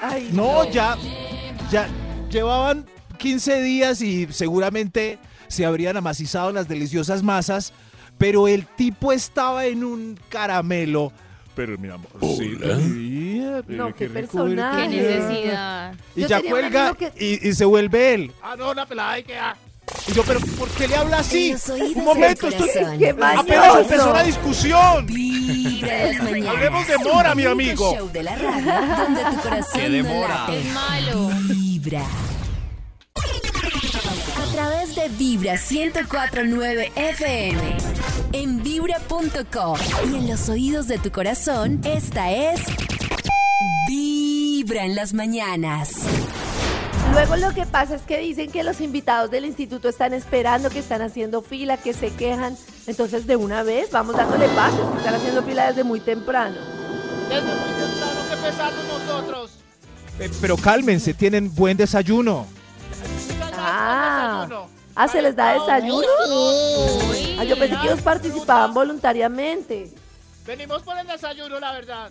[0.00, 0.96] Ay, No, ya,
[1.70, 1.88] ya
[2.30, 2.86] llevaban
[3.18, 5.18] 15 días y seguramente
[5.48, 7.72] se habrían amacizado las deliciosas masas,
[8.18, 11.12] pero el tipo estaba en un caramelo.
[11.54, 12.56] Pero mi amor, sí,
[13.68, 14.82] No, qué personaje.
[14.82, 15.94] Qué necesidad.
[16.16, 17.12] Y Yo ya cuelga amigo que-
[17.42, 18.32] y, y se vuelve él.
[18.42, 19.36] Ah, no, una pelada hay que...
[19.38, 19.54] ah.
[20.08, 21.54] Y yo, pero ¿por qué le habla así?
[21.96, 22.68] Un momento, estoy...
[22.68, 22.98] corazón.
[22.98, 25.06] ¡Qué Apenas empezó la discusión.
[25.06, 26.54] Vibra en las mañanas.
[26.54, 27.94] Hablemos de Mora, mi amigo.
[27.96, 30.46] show de la radio donde tu corazón ¡Qué demora!
[30.50, 31.30] Es malo.
[31.48, 32.02] Vibra.
[34.52, 37.76] través de Vibra 1049 FM.
[38.32, 39.78] En vibra.com.
[40.10, 42.60] Y en los oídos de tu corazón, esta es.
[43.88, 45.90] Vibra en las mañanas.
[47.12, 50.78] Luego lo que pasa es que dicen que los invitados del instituto están esperando, que
[50.78, 52.56] están haciendo fila, que se quejan.
[52.86, 56.56] Entonces de una vez vamos dándole pasos, que están haciendo fila desde muy temprano.
[57.28, 59.58] Desde muy temprano que empezamos nosotros.
[60.18, 62.46] Eh, Pero cálmense, tienen buen desayuno.
[63.58, 64.48] Ah,
[64.94, 66.06] ah, se les da desayuno.
[67.38, 69.92] Ah, yo pensé que ellos participaban voluntariamente.
[70.46, 72.10] Venimos por el desayuno, la verdad.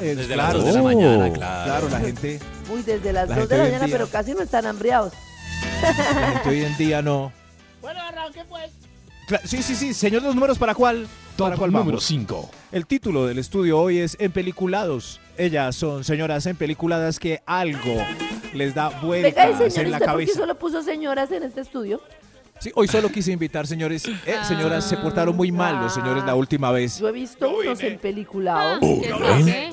[0.00, 1.64] Eh, Desde las dos de la mañana, claro.
[1.64, 2.38] Claro, la gente,
[2.70, 5.12] Uy, desde las La 2 gente de la mañana, día- pero casi no están hambriados.
[5.82, 7.32] la gente hoy en día no.
[7.80, 8.70] Bueno, arranque pues.
[9.44, 11.06] Sí, sí, sí, señor los números, ¿para cuál?
[11.36, 12.04] ¿Para cuál número vamos?
[12.04, 12.50] 5.
[12.72, 15.20] El título del estudio hoy es Empeliculados.
[15.36, 18.02] Ellas son señoras empeliculadas que algo
[18.54, 20.32] les da Venga, vueltas señor, en la ¿usted por qué cabeza.
[20.40, 22.00] solo puso señoras en este estudio?
[22.60, 24.04] Sí, hoy solo quise invitar, señores.
[24.26, 26.98] Eh, señoras, se portaron muy mal los señores la última vez.
[26.98, 27.78] Yo he visto unos.
[27.78, 29.70] ¿Qué?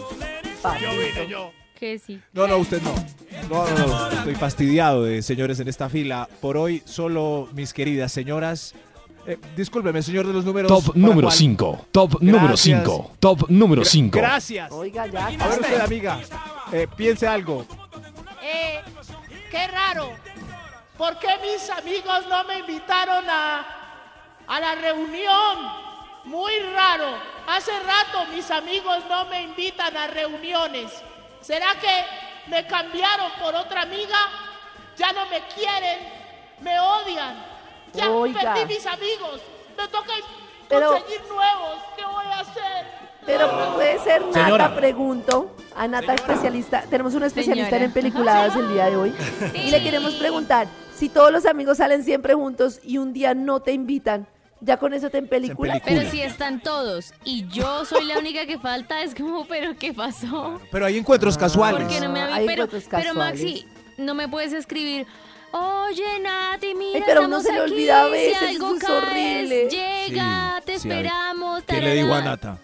[0.61, 1.51] Papito.
[1.79, 2.21] Que sí.
[2.33, 2.93] No, no, usted no.
[3.49, 4.09] No, no, no.
[4.11, 6.29] Estoy fastidiado de señores en esta fila.
[6.41, 8.73] Por hoy, solo mis queridas señoras.
[9.27, 10.69] Eh, discúlpeme, señor de los números.
[10.69, 11.37] Top ¿para número cuál?
[11.37, 11.87] 5.
[11.91, 12.79] Top número Gracias.
[12.83, 13.11] 5.
[13.19, 14.17] Top número Gra- 5.
[14.19, 14.71] Gracias.
[14.71, 15.25] Oiga, ya.
[15.27, 16.19] A ver usted, amiga.
[16.71, 17.65] eh, piense algo.
[18.43, 18.79] Eh,
[19.51, 20.11] qué raro.
[20.97, 23.65] ¿Por qué mis amigos no me invitaron a,
[24.47, 25.85] a la reunión?
[26.23, 27.05] Muy raro.
[27.47, 30.91] Hace rato mis amigos no me invitan a reuniones.
[31.41, 34.17] ¿Será que me cambiaron por otra amiga?
[34.97, 35.99] Ya no me quieren,
[36.61, 37.45] me odian.
[37.93, 38.53] Ya Oiga.
[38.53, 39.41] perdí mis amigos.
[39.77, 40.13] Me toca
[40.69, 41.75] Pero- conseguir nuevos.
[41.97, 43.05] ¿Qué voy a hacer?
[43.25, 44.75] Pero puede ser Nata, Señora.
[44.75, 45.55] pregunto.
[45.75, 46.83] A Nata especialista.
[46.89, 47.85] Tenemos una especialista Señora.
[47.85, 49.15] en peliculadas el día de hoy.
[49.53, 53.59] Y le queremos preguntar, si todos los amigos salen siempre juntos y un día no
[53.61, 54.27] te invitan,
[54.61, 55.75] ¿ya con eso te empeliculas?
[55.77, 56.05] empeliculan.
[56.05, 59.93] Pero si están todos y yo soy la única que falta, es como, ¿pero qué
[59.93, 60.59] pasó?
[60.71, 61.83] Pero hay encuentros casuales.
[61.83, 63.41] ¿Por qué no me Ah, hay pero, encuentros pero casuales.
[63.41, 63.65] Maxi,
[63.97, 65.05] no me puedes escribir.
[65.51, 68.75] Oye, Nati, mira, Ay, pero a uno estamos se le olvida a si veces, algo
[68.75, 69.69] es caes, horrible.
[69.69, 71.63] Llega, Sí, te sí, esperamos.
[71.63, 72.21] ¿Qué le digo a.
[72.21, 72.57] Nata?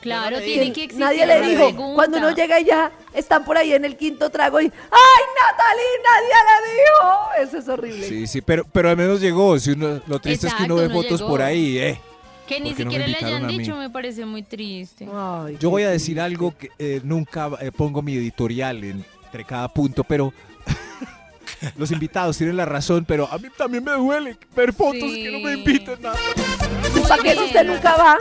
[0.00, 1.94] Claro, tiene que existir Nadie le dijo, pregunta.
[1.94, 5.84] cuando uno llega y ya están por ahí en el quinto trago y ¡Ay, Natalie,
[6.04, 7.48] nadie le dijo!
[7.48, 8.08] Eso es horrible.
[8.08, 9.58] Sí, sí, pero, pero al menos llegó.
[9.58, 11.28] Si uno, lo triste es que uno ve no fotos llegó.
[11.30, 12.00] por ahí, eh.
[12.46, 15.06] Que ni ¿Por qué no me siquiera le hayan dicho me parece muy triste.
[15.14, 16.20] Ay, Yo voy a decir triste.
[16.22, 20.32] algo que eh, nunca eh, pongo mi editorial en- entre cada punto, pero
[21.76, 25.22] los invitados tienen la razón, pero a mí también me duele ver fotos Sí.
[25.22, 26.16] que no me inviten nada.
[26.96, 28.18] ¿Y ¿Para qué usted nunca va?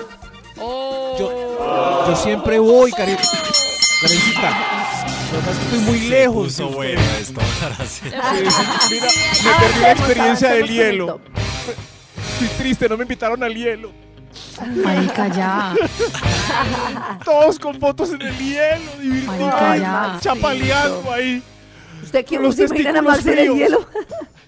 [0.62, 1.16] Oh.
[1.18, 3.16] Yo, yo siempre voy, cari
[4.02, 4.50] Karencita.
[5.32, 6.48] Lo que pasa es que estoy muy lejos.
[6.48, 7.42] Puso de bueno esto.
[7.88, 9.08] Sí, mira,
[9.44, 11.22] me perdí la experiencia del el hielo.
[12.34, 13.92] Estoy triste, no me invitaron al hielo.
[14.84, 15.76] Marica, ya.
[17.26, 21.44] Todos con fotos en el hielo, divirtiendo, chapaleando ahí.
[22.04, 23.88] ¿Usted quién los se imagina testículos en el hielo?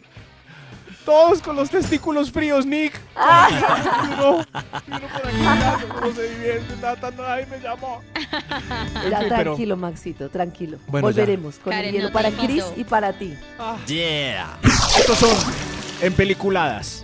[1.06, 3.00] Todos con los testículos fríos, Nick.
[3.16, 3.50] Ah.
[4.04, 4.46] Uno,
[4.88, 6.76] y uno por aquí mirando cómo se divierte.
[7.18, 8.02] Nadie me llamó.
[9.04, 10.78] En Ya, fin, pero- tranquilo, Maxito, tranquilo.
[10.88, 11.22] Bueno, ya.
[11.22, 12.30] Volveremos con Karen, el hielo no para.
[12.32, 13.36] Chris y para ti.
[13.88, 14.58] Yeah.
[14.98, 15.38] Estos son
[16.02, 17.04] en peliculadas.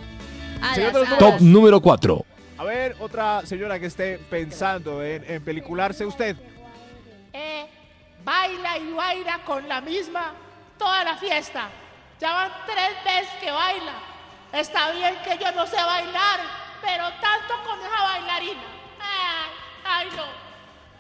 [0.62, 0.94] Alas.
[1.20, 2.26] Top número 4.
[2.60, 6.36] A ver, otra señora que esté pensando en, en pelicularse usted.
[7.34, 7.66] Eh,
[8.24, 10.34] baila y baila con la misma
[10.78, 11.70] toda la fiesta.
[12.20, 13.94] Ya van tres veces que baila.
[14.54, 16.40] Está bien que yo no sé bailar,
[16.82, 18.62] pero tanto con esa bailarina.
[19.00, 19.52] Ay,
[19.86, 20.24] ay no.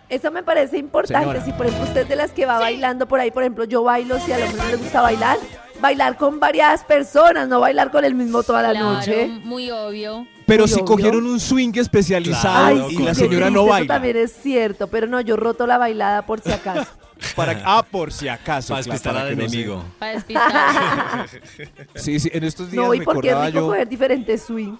[0.09, 1.20] Eso me parece importante.
[1.28, 1.43] Señora.
[1.43, 3.84] Si, por ejemplo, usted es de las que va bailando por ahí, por ejemplo, yo
[3.84, 5.38] bailo, si a lo mejor no le gusta bailar,
[5.82, 9.28] bailar con varias personas, no bailar con el mismo toda la Claro, noche.
[9.43, 10.26] muy obvio.
[10.45, 10.86] Pero Muy si obvio.
[10.86, 13.93] cogieron un swing especializado Claro, y con la señora no triste, Eso baila.
[13.95, 16.89] también es cierto, pero no, yo roto la bailada por si acaso.
[17.36, 18.70] Para, ah, por si acaso.
[18.74, 19.84] Para despistar al no enemigo.
[19.99, 21.28] Para despistar.
[21.95, 23.68] Sí, sí, en estos días No, y porque es rico yo.
[23.68, 24.76] coger diferentes swing.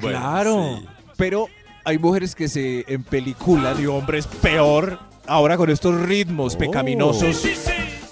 [0.00, 0.86] Bueno, claro, sí.
[1.16, 1.48] pero
[1.84, 6.58] hay mujeres que se empeliculan y hombres peor ahora con estos ritmos Oh.
[6.58, 7.44] pecaminosos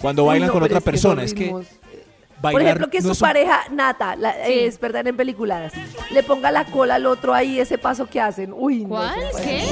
[0.00, 1.22] cuando Uy, bailan no, con otra es persona.
[1.24, 1.52] Es que
[2.40, 5.72] bailar Por ejemplo, que no su un- pareja, Nata, la, eh, es verdad en peliculadas,
[6.10, 8.52] le ponga la cola al otro ahí, ese paso que hacen.
[8.56, 9.14] Uy, ¿Cuál?
[9.42, 9.62] ¿Qué?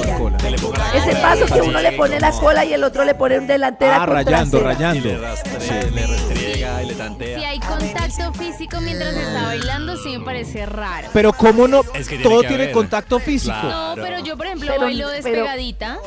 [0.95, 4.05] Ese paso que uno le pone la cola y el otro le pone delantera Ah,
[4.05, 4.95] rayando, trasera.
[4.95, 5.27] Y le, rayando.
[5.27, 7.39] rastre- le restriega y le tantea.
[7.39, 11.07] Si hay contacto físico mientras está bailando, sí me parece raro.
[11.13, 13.55] Pero cómo no, Es que tiene todo que tiene contacto físico.
[13.59, 13.95] Claro.
[13.95, 15.99] No, pero yo, por ejemplo, Pero- bailo pero- despegadita.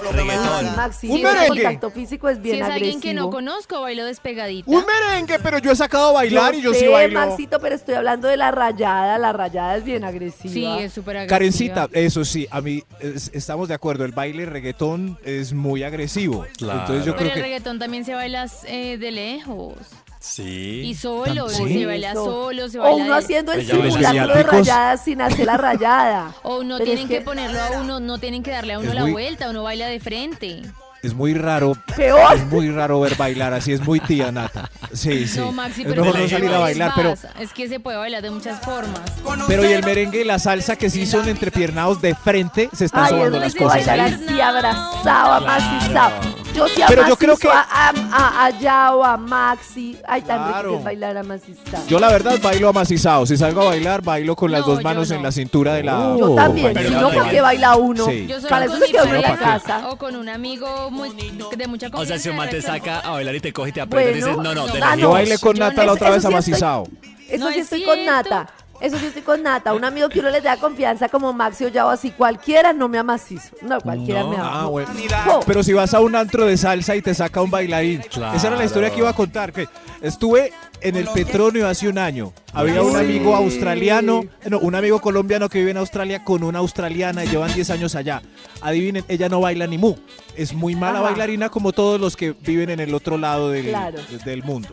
[0.76, 1.62] Maxi, Un si merengue.
[1.62, 4.70] contacto físico es Si bien es alguien que no conozco, bailo despegadita.
[4.70, 7.20] Un merengue, pero yo he sacado a bailar bailar y yo sí bailo.
[7.20, 9.18] Maxito, pero estoy hablando de la rayada.
[9.18, 10.52] La rayada es bien agresiva.
[10.52, 11.38] Sí, es súper agresiva.
[11.38, 16.44] Karencita, eso sí, a mí es- estamos de acuerdo, el baile reggaetón es muy agresivo.
[16.46, 19.74] Entonces yo Pero creo el que reggaetón también se baila eh, de lejos.
[20.20, 20.82] Sí.
[20.84, 21.80] Y solo, ¿Sí?
[21.80, 26.32] se baila solo, se O uno haciendo el simulacro de rayada sin hacer la rayada.
[26.44, 28.90] O no tienen es que, que- ponerlo a uno, no tienen que darle a uno
[28.90, 30.62] Es la muy- vuelta, uno baila de frente.
[31.02, 31.76] Es muy raro.
[31.96, 32.34] Peor.
[32.36, 34.70] Es muy raro ver bailar así, es muy tía Nata.
[34.92, 35.40] Sí, sí.
[35.40, 37.96] No, Maxi, es pero mejor no es salir a bailar, pero, Es que se puede
[37.96, 39.00] bailar de muchas formas.
[39.48, 43.04] pero y el merengue y la salsa que sí son entrepiernados de frente, se están
[43.04, 44.24] Ay, sobando es las cosas bailar ahí.
[44.26, 46.14] así, abrazado, amacizado.
[46.54, 49.96] Yo sí Pero yo creo que- a, a, a, a Yao, a Maxi.
[50.06, 50.70] Ay, tan rico Claro.
[50.72, 51.86] que es bailar amacizado.
[51.88, 53.24] Yo la verdad bailo amacizado.
[53.26, 55.14] Si salgo a bailar, bailo con las No, dos manos no.
[55.16, 56.14] en la cintura de la.
[56.18, 58.04] Yo también, si no, porque baila uno.
[58.06, 58.26] Sí.
[58.28, 59.88] Yo solo Para con eso se mi queda uno en la casa.
[59.88, 61.98] O con un amigo muy, de mucha confianza.
[62.02, 64.10] O sea, si un man te saca a bailar y te coge y te aprieta
[64.10, 64.96] y Bueno, dices, no, no, de ah.
[64.96, 66.84] Yo bailé con Nata no- la otra vez amacizado.
[67.28, 68.04] Eso No sí es estoy con.
[68.04, 68.46] Nata.
[68.82, 69.72] Eso sí estoy con Nata.
[69.74, 72.98] Un amigo que uno le da confianza como Maxi o Yao, así cualquiera no me
[72.98, 73.54] amacizo.
[73.62, 74.62] No, cualquiera me ama.
[74.62, 74.90] Ah, bueno.
[75.30, 75.40] Oh.
[75.46, 78.00] Pero si vas a un antro de salsa y te saca un bailarín.
[78.34, 79.52] Esa era la historia que iba a contar.
[79.52, 79.68] Que
[80.00, 82.32] estuve en el Petronio hace un año.
[82.52, 87.24] Había un amigo australiano, no, un amigo colombiano que vive en Australia con una australiana
[87.24, 88.20] y llevan 10 años allá.
[88.62, 89.94] Adivinen, ella no baila ni mu.
[90.36, 91.10] Es muy mala Ajá.
[91.10, 94.00] bailarina como todos los que viven en el otro lado del, Claro.
[94.24, 94.70] del mundo.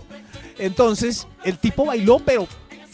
[0.57, 2.47] Entonces, el tipo bailó, pero,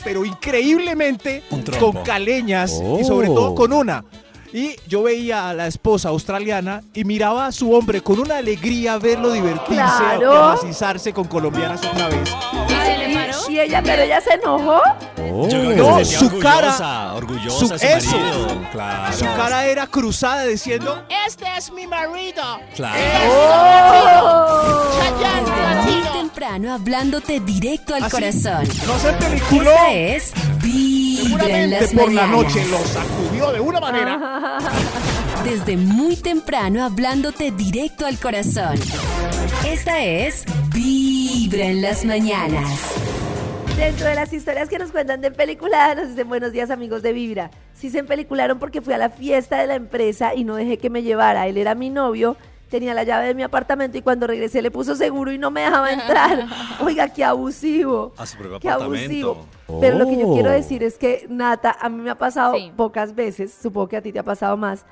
[0.05, 1.43] pero increíblemente
[1.79, 2.99] con caleñas Oh.
[3.01, 4.05] y sobre todo con una.
[4.53, 8.97] Y yo veía a la esposa australiana y miraba a su hombre con una alegría
[8.97, 10.33] verlo divertirse Claro.
[10.33, 12.29] y amacizarse con colombianas otra vez.
[12.69, 13.33] ¿Y se le paró?
[13.49, 14.79] Y ella, pero ella se enojó.
[15.17, 18.17] Yo creo que No, se su orgullosa, cara- orgullosa su- de su eso.
[18.17, 18.47] marido.
[18.71, 19.13] Claro.
[19.17, 22.43] Su cara era cruzada diciendo, Este es mi marido.
[22.75, 22.95] Claro.
[23.29, 24.85] ¡Oh!
[24.97, 26.14] Chayanne Muy Latino.
[26.35, 28.67] Temprano hablándote directo al Así, corazón.
[28.85, 29.71] no se peliculó.
[29.71, 34.59] Esta es Vibra en las por la noche lo sacudió de una manera.
[35.45, 38.77] Desde muy temprano hablándote directo al corazón.
[39.65, 42.81] Esta es Vibra en las mañanas.
[43.77, 47.13] Dentro de las historias que nos cuentan de película, nos dicen buenos días amigos de
[47.13, 47.49] Vibra.
[47.73, 50.89] Sí se empelicularon porque fui a la fiesta de la empresa y no dejé que
[50.89, 51.47] me llevara.
[51.47, 52.35] Él era mi novio,
[52.69, 55.61] tenía la llave de mi apartamento y cuando regresé le puso seguro y no me
[55.61, 56.45] dejaba entrar.
[56.81, 58.13] Oiga, qué abusivo.
[58.17, 59.31] A su propio Qué abusivo.
[59.31, 59.79] apartamento.
[59.81, 60.33] Pero lo que yo Oh.
[60.33, 62.71] quiero decir es que, Nata, a mí me ha pasado Sí.
[62.75, 64.85] pocas veces, supongo que a ti te ha pasado más,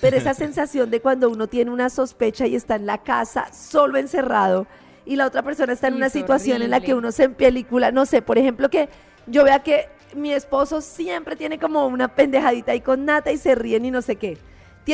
[0.00, 3.98] pero esa sensación de cuando uno tiene una sospecha y está en la casa solo
[3.98, 4.66] encerrado
[5.06, 7.24] y la otra persona está en Sí, una es situación en la que uno se
[7.24, 8.88] en película, no sé, por ejemplo, que
[9.26, 13.54] yo vea que mi esposo siempre tiene como una pendejadita ahí con Nata y se
[13.54, 14.38] ríen y no sé qué.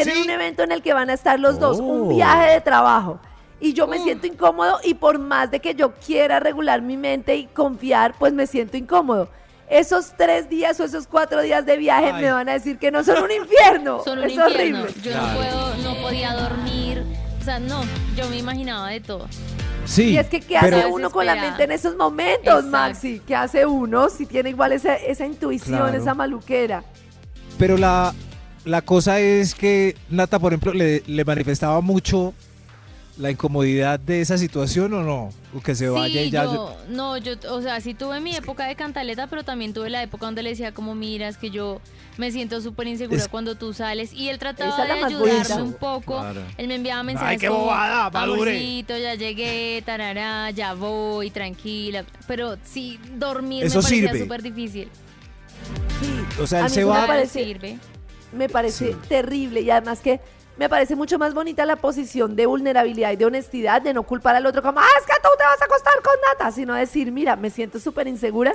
[0.04, 0.22] Tienen Sí.
[0.22, 2.08] un evento en el que van a estar los dos, un Oh.
[2.08, 3.18] viaje de trabajo.
[3.60, 7.36] Y yo me siento incómodo y por más de que yo quiera regular mi mente
[7.36, 9.28] y confiar, pues me siento incómodo.
[9.68, 12.22] Esos tres días o esos cuatro días de viaje Ay.
[12.22, 14.00] me van a decir que no son un infierno.
[14.04, 14.54] Son un es infierno.
[14.82, 15.02] horrible.
[15.02, 15.26] Yo Claro.
[15.26, 17.02] no puedo, no podía dormir.
[17.40, 17.80] O sea, no,
[18.14, 19.26] yo me imaginaba de todo.
[19.86, 22.70] Sí, Y es que, ¿qué hace uno con la mente en esos momentos, Exacto.
[22.70, 23.20] Maxi?
[23.26, 25.96] ¿Qué hace uno si tiene igual esa, esa intuición, Claro.
[25.96, 26.82] esa maluquera?
[27.56, 28.12] Pero la,
[28.66, 32.34] la cosa es que Nata, por ejemplo, le, le manifestaba mucho
[33.16, 35.30] la incomodidad de esa situación o no.
[35.54, 36.44] O que se vaya Sí, y ya.
[36.44, 40.02] yo, no, yo, o sea, sí tuve mi época de cantaleta, pero también tuve la
[40.02, 41.80] época donde le decía como, mira, es que yo
[42.18, 44.12] me siento súper insegura Es- cuando tú sales.
[44.12, 45.62] Y él trataba de ayudarme bonita.
[45.62, 46.18] un poco.
[46.20, 46.42] Claro.
[46.58, 48.50] Él me enviaba mensajes qué como, bobada, madure.
[48.50, 52.04] amorcito, ya llegué, tarará, ya voy, tranquila.
[52.26, 54.88] Pero sí, dormir Eso me parecía súper difícil.
[56.02, 56.42] Sí.
[56.42, 57.06] O sea, A él mí se me va.
[57.06, 57.78] parece- sirve.
[58.36, 58.96] Me parece Sí.
[59.08, 60.20] terrible y además que
[60.56, 64.36] me parece mucho más bonita la posición de vulnerabilidad y de honestidad, de no culpar
[64.36, 67.12] al otro como, ah, es que tú te vas a acostar con Nata, sino decir,
[67.12, 68.54] mira, me siento súper insegura,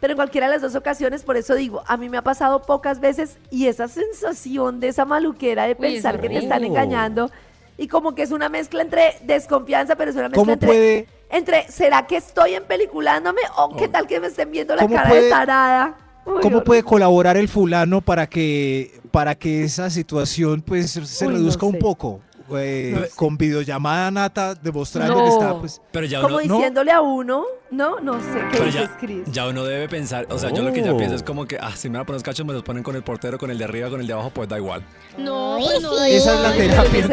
[0.00, 2.62] pero en cualquiera de las dos ocasiones, por eso digo, a mí me ha pasado
[2.62, 7.30] pocas veces y esa sensación de esa maluquera de Uy, pensar que te están engañando
[7.76, 11.08] y como que es una mezcla entre desconfianza, pero es una mezcla ¿Cómo entre, puede-
[11.30, 14.94] entre, ¿será que estoy en peliculándome o qué tal que me estén viendo la ¿Cómo
[14.94, 15.96] cara de puede- tarada?
[16.24, 21.38] ¿Cómo puede colaborar el fulano para que, para que esa situación pues se Uy, no
[21.38, 22.20] reduzca un poco?
[22.56, 23.08] Eh.
[23.16, 25.24] Con videollamada Nata, demostrando No.
[25.24, 25.80] que está pues...
[25.90, 26.54] Pero ya Como uno, ¿no?
[26.56, 29.22] diciéndole a uno, no, no sé qué pero dices, ya, Chris.
[29.30, 30.96] ya uno debe pensar, o sea, yo lo que ya Oh.
[30.96, 32.82] pienso es como que, ah, si me van a poner los cachos, me los ponen
[32.82, 34.82] con el portero, con el de arriba, con el de abajo, pues da igual.
[35.18, 36.04] No, pues no.
[36.04, 37.06] Esa es la no, terapia.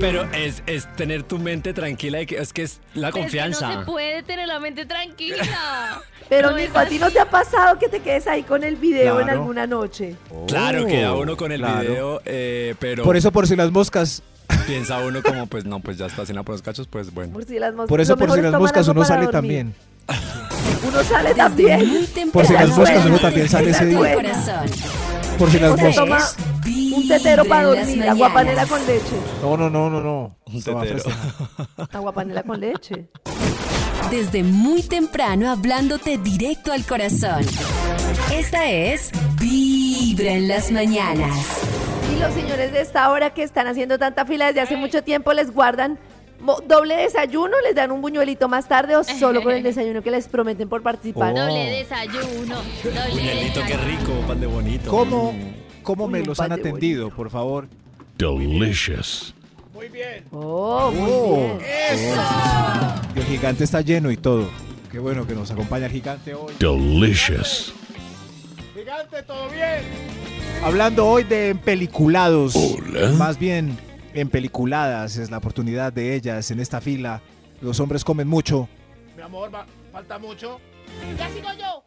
[0.00, 3.14] Pero es, es tener tu mente tranquila y que es que es la Pero es
[3.14, 3.72] que confianza.
[3.74, 6.02] no se puede tener la mente tranquila.
[6.28, 8.76] Pero No Nico, ¿a ti no te ha pasado que te quedes ahí con el
[8.76, 9.40] video en Claro.
[9.40, 10.16] alguna noche?
[10.48, 10.86] Claro, Oh.
[10.86, 11.80] queda uno con el Claro.
[11.80, 14.22] video, eh, pero Por eso, por si las moscas,
[14.66, 17.32] piensa uno como, pues no, pues ya está sin por los cachos, pues bueno.
[17.32, 17.88] Por si las moscas.
[17.88, 19.32] por eso, por si las moscas uno sale dormir.
[19.32, 19.74] también.
[20.86, 22.08] Uno sale también.
[22.32, 24.16] Por si las moscas, uno también sale ese día.
[25.38, 26.36] Por si las moscas.
[26.66, 29.16] un tetero para dormir, agua panela con leche.
[29.42, 30.36] No, no, no, no, no.
[30.46, 31.02] Un tetero.
[31.92, 33.08] Agua panela con leche.
[34.10, 37.46] Desde muy temprano hablándote directo al corazón.
[38.32, 39.10] Esta es
[39.40, 41.81] Vibra en las mañanas.
[42.14, 45.32] Y los señores de esta hora que están haciendo tanta fila desde hace mucho tiempo
[45.32, 45.98] les guardan
[46.66, 50.28] doble desayuno, les dan un buñuelito más tarde o solo con el desayuno que les
[50.28, 51.32] prometen por participar.
[51.34, 51.38] Oh.
[51.40, 54.90] Doble desayuno, doble Buñuelito, qué rico, pan de bonito.
[54.90, 55.34] ¿Cómo,
[55.82, 57.68] cómo me Uy, los han atendido, por favor?
[58.18, 59.34] Delicious.
[59.72, 60.24] Muy bien.
[60.32, 61.58] Oh, muy Oh.
[61.58, 61.98] bien.
[63.16, 64.48] Y el gigante está lleno y todo.
[64.90, 66.52] Qué bueno que nos acompaña el gigante hoy.
[66.58, 67.72] Delicious.
[68.74, 69.82] Gigante, ¿todo bien?
[70.64, 72.54] Hablando hoy de empeliculados.
[72.56, 73.10] Hola.
[73.12, 73.76] Más bien,
[74.14, 77.20] empeliculadas es la oportunidad de ellas en esta fila.
[77.60, 78.68] Los hombres comen mucho.
[79.16, 80.60] Mi amor, va- falta mucho.
[81.18, 81.82] Ya sigo yo.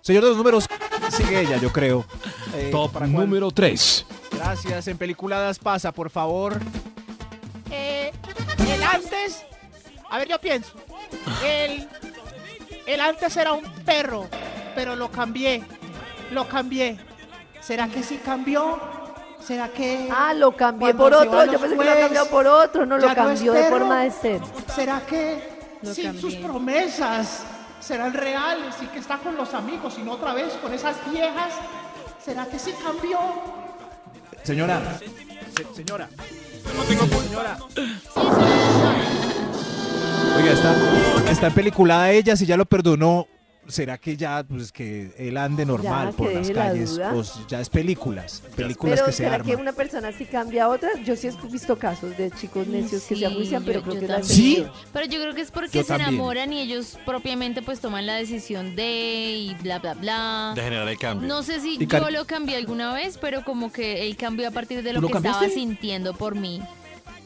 [0.00, 0.66] Señor de los números,
[1.10, 2.04] sigue ella, yo creo.
[2.52, 4.06] Eh, Top ¿para número 3.
[4.32, 6.58] Gracias, empeliculadas pasa, por favor.
[7.70, 8.10] Eh,
[8.58, 9.44] el antes.
[10.10, 10.72] A ver, yo pienso.
[11.46, 11.86] El.
[12.88, 14.26] El antes era un perro,
[14.74, 15.62] pero lo cambié.
[16.32, 16.98] Lo cambié.
[17.60, 18.78] ¿Será que sí cambió?
[19.44, 20.08] ¿Será que.?
[20.14, 21.44] Ah, lo cambié por otro.
[21.46, 22.86] Yo pensé que lo cambió por otro.
[22.86, 24.40] No, lo no cambió de forma de ser.
[24.74, 26.20] ¿Será que Lo sí, cambié.
[26.20, 27.42] sus promesas
[27.80, 31.52] serán reales y que está con los amigos y no otra vez con esas viejas?
[32.24, 33.18] ¿Será que sí cambió?
[34.42, 34.80] Señora.
[34.98, 36.08] se- señora.
[36.88, 37.58] Señora.
[40.36, 43.26] Oiga, está, está empeliculada ella, si ya lo perdonó.
[43.70, 46.98] ¿Será que ya, pues que él ande normal Ya, por las la calles?
[47.14, 48.42] O s- ya es películas.
[48.56, 50.90] Películas Pero que se ¿será que una persona sí cambia a otra?
[51.04, 54.00] Yo sí he visto casos de chicos necios que se ajuician, pero yo- creo yo
[54.00, 54.36] que es la también.
[54.36, 54.66] ¿Sí?
[54.92, 56.08] Pero yo creo que es porque Yo se también.
[56.10, 60.52] enamoran y ellos propiamente pues toman la decisión de y bla bla bla.
[60.54, 61.28] De generar el cambio.
[61.28, 64.82] No sé si yo lo cambié alguna vez, pero como que él cambió a partir
[64.82, 66.60] de ¿Tú lo lo que estaba sintiendo por mí.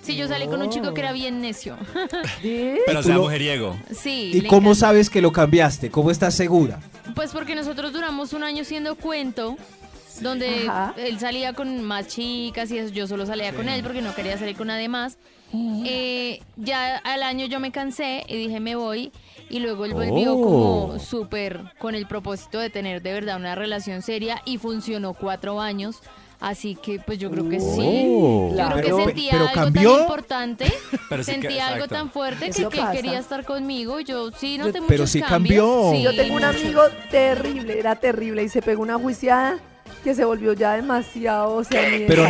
[0.05, 1.77] Sí, yo salí con un chico que era bien necio.
[2.43, 3.77] Pero tú sea mujeriego.
[3.91, 4.33] sí.
[4.35, 4.81] ¿Y le cómo encanta.
[4.87, 5.91] sabes que lo cambiaste?
[5.91, 6.79] ¿Cómo estás segura?
[7.15, 9.57] Pues porque nosotros duramos un año siendo cuento,
[10.21, 10.95] donde Ajá.
[10.99, 14.37] él salía con más chicas y eso, yo solo salía con él porque no quería
[14.39, 15.17] salir con nadie más.
[15.87, 19.13] Eh, ya al año yo me cansé y dije me voy
[19.49, 20.43] y luego él volvió Oh.
[20.89, 25.61] como súper con el propósito de tener de verdad una relación seria y funcionó cuatro
[25.61, 26.01] años.
[26.45, 28.05] Así que pues yo creo que sí.
[28.07, 28.51] Oh.
[28.51, 29.93] Yo creo Pero- que sentía pero algo cambió.
[29.93, 30.73] tan importante,
[31.09, 33.99] Pero sí que- sentía algo tan fuerte que, quería estar conmigo.
[33.99, 35.65] y Yo sí noté Pero muchos sí cambios.
[35.65, 35.91] cambió.
[35.97, 36.61] Sí, Yo tengo un muchos.
[36.63, 39.59] amigo terrible, era terrible y se pegó una juiciada
[40.03, 42.25] que se volvió ya demasiado, o sea, Pero,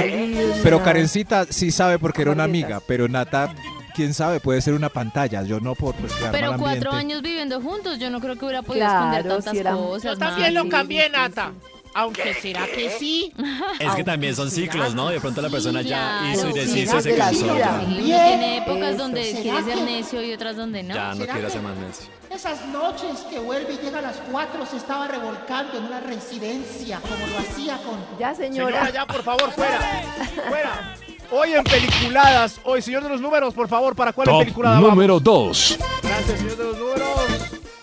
[0.63, 0.83] pero.
[0.85, 3.53] Karencita sí sabe porque era una amiga, pero Nata,
[3.97, 5.43] quién sabe, puede ser una pantalla.
[5.43, 6.97] Yo no por pues, Pero cuatro ambiente.
[6.97, 10.03] años viviendo juntos, yo no creo que hubiera podido Claro, esconder tantas era- cosas.
[10.13, 11.53] Yo también lo cambié, Nata.
[11.95, 13.33] Aunque será que sí.
[13.79, 15.09] Es que también son ciclos, ¿no?
[15.11, 17.57] De pronto la persona ya hizo y deshizo y se cansó.
[18.03, 18.99] tiene épocas Eso.
[18.99, 20.95] donde ¿Será quiere ser necio y otras donde no.
[20.95, 22.07] ya no ¿Será quiere hacer más necio.
[22.31, 27.01] Esas noches que vuelve y llega a las 4 se estaba revolcando en una residencia,
[27.01, 28.05] como lo hacía con...
[28.19, 28.73] Ya, señora.
[28.75, 29.79] Señora, ya, por favor, fuera.
[30.49, 30.97] Fuera.
[31.31, 32.61] Hoy en peliculadas.
[32.65, 34.91] Hoy, señor de los números, por favor, ¿para cuál Top peliculada vamos?
[34.91, 35.79] número 2.
[36.03, 37.09] Gracias, señor de los números.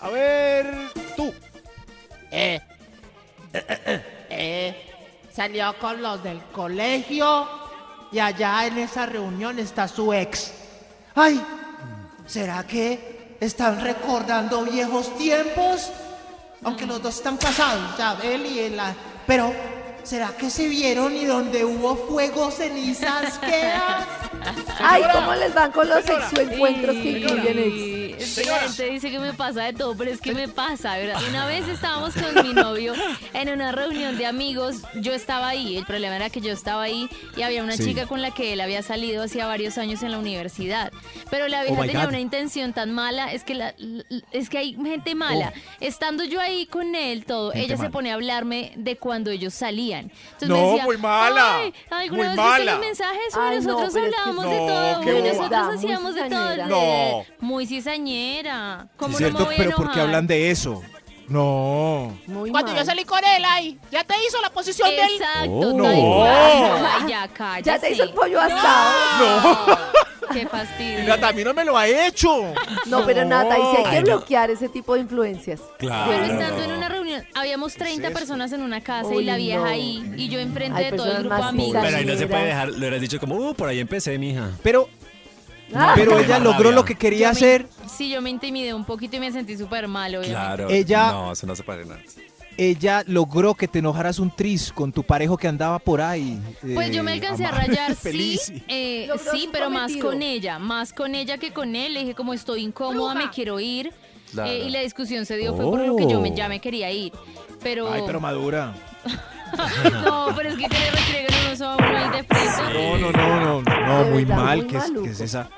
[0.02, 0.74] A ver,
[1.16, 1.32] tú.
[2.30, 2.60] Eh,
[3.52, 4.92] eh,
[5.32, 7.48] salió con los del colegio
[8.10, 10.52] y allá en esa reunión está su ex.
[11.14, 11.42] Ay,
[12.26, 15.90] ¿será que están recordando viejos tiempos?
[16.64, 18.80] Aunque los dos están casados, ya, él y él.
[19.26, 19.52] Pero,
[20.04, 24.04] ¿será que se vieron y donde hubo fuego, cenizas quedan?
[24.80, 25.02] Ay.
[25.12, 28.02] ¿cómo les van con los sexoencuentros que incluyen ex?
[28.22, 31.20] Gente dice que me pasa de todo, pero es que me pasa, ¿verdad?
[31.28, 32.92] Una vez estábamos con mi novio
[33.34, 37.08] en una reunión de amigos, yo estaba ahí, el problema era que yo estaba ahí
[37.36, 37.84] y había una Sí.
[37.84, 40.92] chica con la que él había salido hacía varios años en la universidad,
[41.30, 42.08] pero la vieja Oh tenía God.
[42.10, 43.74] una intención tan mala, es que la,
[44.30, 45.52] es que hay gente mala.
[45.80, 49.52] Estando yo ahí con él todo, Gente ella se pone a hablarme de cuando ellos
[49.54, 49.91] salían.
[50.00, 52.78] Entonces No, me decía, muy mala, "Ay, ¿alguna muy vez mala".
[52.78, 53.34] mensajes?
[53.38, 55.28] Ay, Uy, no, nosotros pero es que- hablábamos No, de todo, boba.
[55.28, 56.66] nosotros Muy hacíamos de todo.
[56.66, 57.24] No.
[57.40, 58.86] Muy cizañera.
[58.96, 60.82] ¿Cómo Sí, no me cierto, voy a pero ¿por qué hablan de eso?
[61.32, 62.16] No.
[62.26, 62.80] Muy Cuando mal.
[62.80, 65.10] yo salí con él, ay, ya te hizo la posición de él.
[65.16, 65.72] Exacto, Oh.
[65.72, 65.84] No.
[65.84, 66.86] cual.
[67.00, 67.62] Ay, ya, cállate.
[67.64, 69.78] Ya te hizo el pollo asado.
[70.32, 71.04] Qué fastidio.
[71.04, 72.54] Nata, a mí no me lo ha hecho.
[72.86, 74.16] No, pero Nata, y si hay que Ay, no.
[74.18, 75.60] bloquear ese tipo de influencias.
[75.78, 76.10] Claro.
[76.10, 79.66] Pero estando en una reunión, habíamos 30 personas en una casa y la vieja no.
[79.66, 81.82] ahí y yo enfrente Hay de todo el grupo amigos.
[81.82, 84.50] Pero ahí no se puede dejar, le hubieras dicho como, uh, por ahí empecé, mija.
[84.62, 84.88] Pero,
[85.74, 85.92] Ah.
[85.94, 87.66] Pero ella logró lo que quería Yo me- hacer.
[87.88, 90.32] Sí, yo me intimidé un poquito y me sentí súper mal, obviamente.
[90.34, 90.68] Claro.
[90.70, 92.00] Ella- No, eso no se parece nada.
[92.58, 96.38] Ella logró que te enojaras un tris con tu parejo que andaba por ahí.
[96.74, 98.42] Pues eh, yo me alcancé a rayar, feliz.
[98.42, 101.94] sí, eh, sí, pero más con ella, más con ella que con él.
[101.94, 103.90] Le dije como estoy incómoda, me quiero ir.
[104.32, 104.50] Claro.
[104.50, 106.90] eh, y la discusión se dio fue por lo que yo me, ya me quería
[106.90, 107.12] ir.
[107.62, 108.74] Pero, Ay, pero madura.
[110.04, 112.62] no, pero es que, que le unos uno ahí de frente.
[112.74, 113.62] No, no, no, no,
[114.04, 114.58] no, muy mal.
[114.58, 115.48] muy ¿Qué es, qué es esa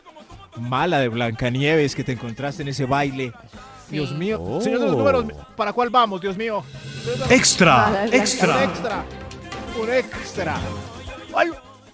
[0.57, 3.33] mala de Blancanieves que te encontraste en ese baile?
[3.89, 4.41] Dios mío.
[4.43, 4.61] Oh.
[4.61, 5.25] Señor de los números,
[5.57, 6.65] ¿para cuál vamos, Dios mío?
[7.29, 8.65] Extra, Un extra.
[8.65, 9.05] extra.
[9.81, 10.57] Un extra.
[11.37, 11.51] Ay,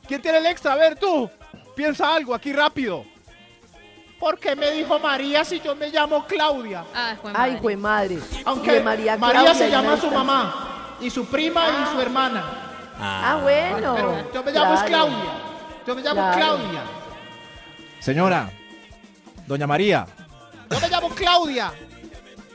[0.07, 0.73] ¿Quién tiene el extra?
[0.73, 1.29] A ver, tú.
[1.75, 3.05] Piensa algo aquí rápido.
[4.19, 6.85] ¿Por qué me dijo María si yo me llamo Claudia?
[6.95, 8.19] Ah, Ay, güey, madre.
[8.45, 12.45] Aunque María, María, Claudia se llama su mamá y su prima y su hermana.
[13.01, 13.95] Ah, bueno.
[13.95, 14.87] Pero yo me llamo Claro.
[14.87, 15.31] Claudia.
[15.87, 16.37] Yo me llamo Claro.
[16.37, 16.81] Claudia.
[18.01, 18.51] Señora,
[19.47, 20.07] doña María.
[20.71, 21.73] Yo me llamo Claudia.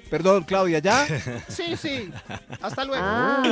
[0.09, 1.05] Perdón, Claudia, ¿ya?
[1.47, 2.09] Sí, sí.
[2.61, 3.03] Hasta luego.
[3.05, 3.43] Ah,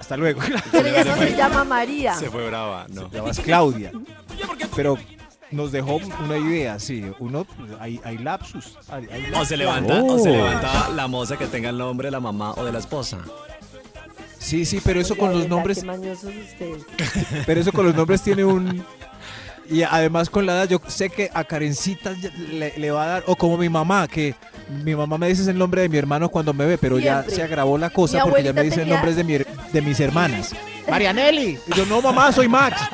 [0.00, 0.40] Hasta luego.
[0.72, 2.14] pero ella no se llama María.
[2.14, 3.10] Se fue brava, no.
[3.10, 3.92] Llamas Claudia.
[4.74, 4.96] Pero
[5.50, 7.04] nos dejó una idea, sí.
[7.18, 7.46] Uno,
[7.80, 8.76] hay, hay lapsus.
[8.88, 10.18] hay- hay O se levanta, o Oh.
[10.18, 13.18] se levanta la moza que tenga el nombre de la mamá o de la esposa.
[14.38, 15.50] Sí, sí, pero eso con los ¿verdad?
[15.50, 16.84] nombres, Qué mañosos ustedes.
[17.44, 18.84] pero eso con los nombres tiene un...
[19.70, 22.14] Y además con la edad, yo sé que a Karencita
[22.52, 24.34] le, le va a dar, o como mi mamá, que
[24.84, 27.42] mi mamá me dice el nombre de mi hermano cuando me ve, pero ya se
[27.42, 29.34] agravó la cosa porque ya me dicen tenía- nombres de, mi,
[29.72, 30.54] de mis hermanas.
[30.90, 31.58] Marianelli.
[31.66, 32.80] Y yo, no, mamá, soy Max.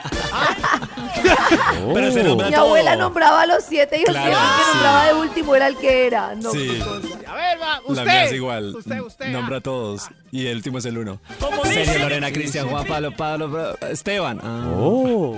[1.94, 2.66] Pero se nombra Mi todo.
[2.66, 4.70] abuela nombraba a los siete hijos Claro, y el que sí.
[4.72, 6.34] nombraba de último era el que era.
[6.34, 6.68] No, Sí.
[6.72, 7.30] qué cosa.
[7.30, 7.80] A ver, va.
[7.86, 7.94] Usted.
[7.94, 8.74] La mía es igual.
[8.76, 9.26] Usted, usted.
[9.28, 10.08] Nombra a todos.
[10.30, 11.20] Y el último es el uno.
[11.40, 11.98] ¿Cómo Sergio?
[12.00, 14.40] Lorena, Cristian, Juan, Pablo, Pablo, Esteban.
[14.42, 14.70] Ah.
[14.76, 15.36] Oh.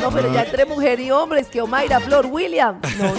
[0.00, 2.80] No, pero ya entre mujer y hombres, que Omaira, Flor, William.
[2.98, 3.14] No,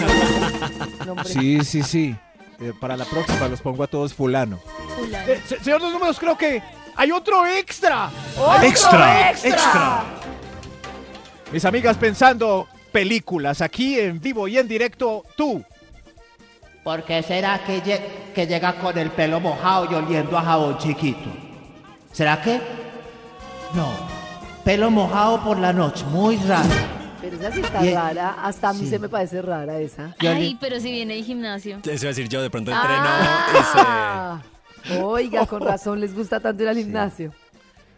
[1.05, 1.23] no, no.
[1.23, 2.15] Sí, sí, sí.
[2.59, 4.59] Eh, para la próxima los pongo a todos fulano.
[4.97, 5.27] Fulano.
[5.31, 6.61] Eh, se- señor los números, creo que
[6.95, 8.09] hay otro extra.
[8.37, 9.49] ¡Otro Extra, extra!
[9.49, 10.03] extra.
[11.51, 15.63] Mis amigas pensando películas aquí en vivo y en directo, tú.
[16.83, 20.77] ¿Por qué será que, lle- que llega con el pelo mojado y oliendo a jabón
[20.77, 21.29] chiquito?
[22.11, 22.59] ¿Será que?
[23.73, 23.91] No.
[24.65, 26.67] Pelo mojado por la noche, muy raro.
[27.21, 28.35] Pero esa sí está Y- rara.
[28.43, 28.89] Hasta a mí sí.
[28.89, 30.13] se me parece rara esa.
[30.19, 31.77] Ay, pero si viene del gimnasio.
[31.81, 34.41] Eso iba a decir yo, de pronto entreno Ah,
[35.01, 37.31] Oiga, con razón les gusta tanto ir al gimnasio.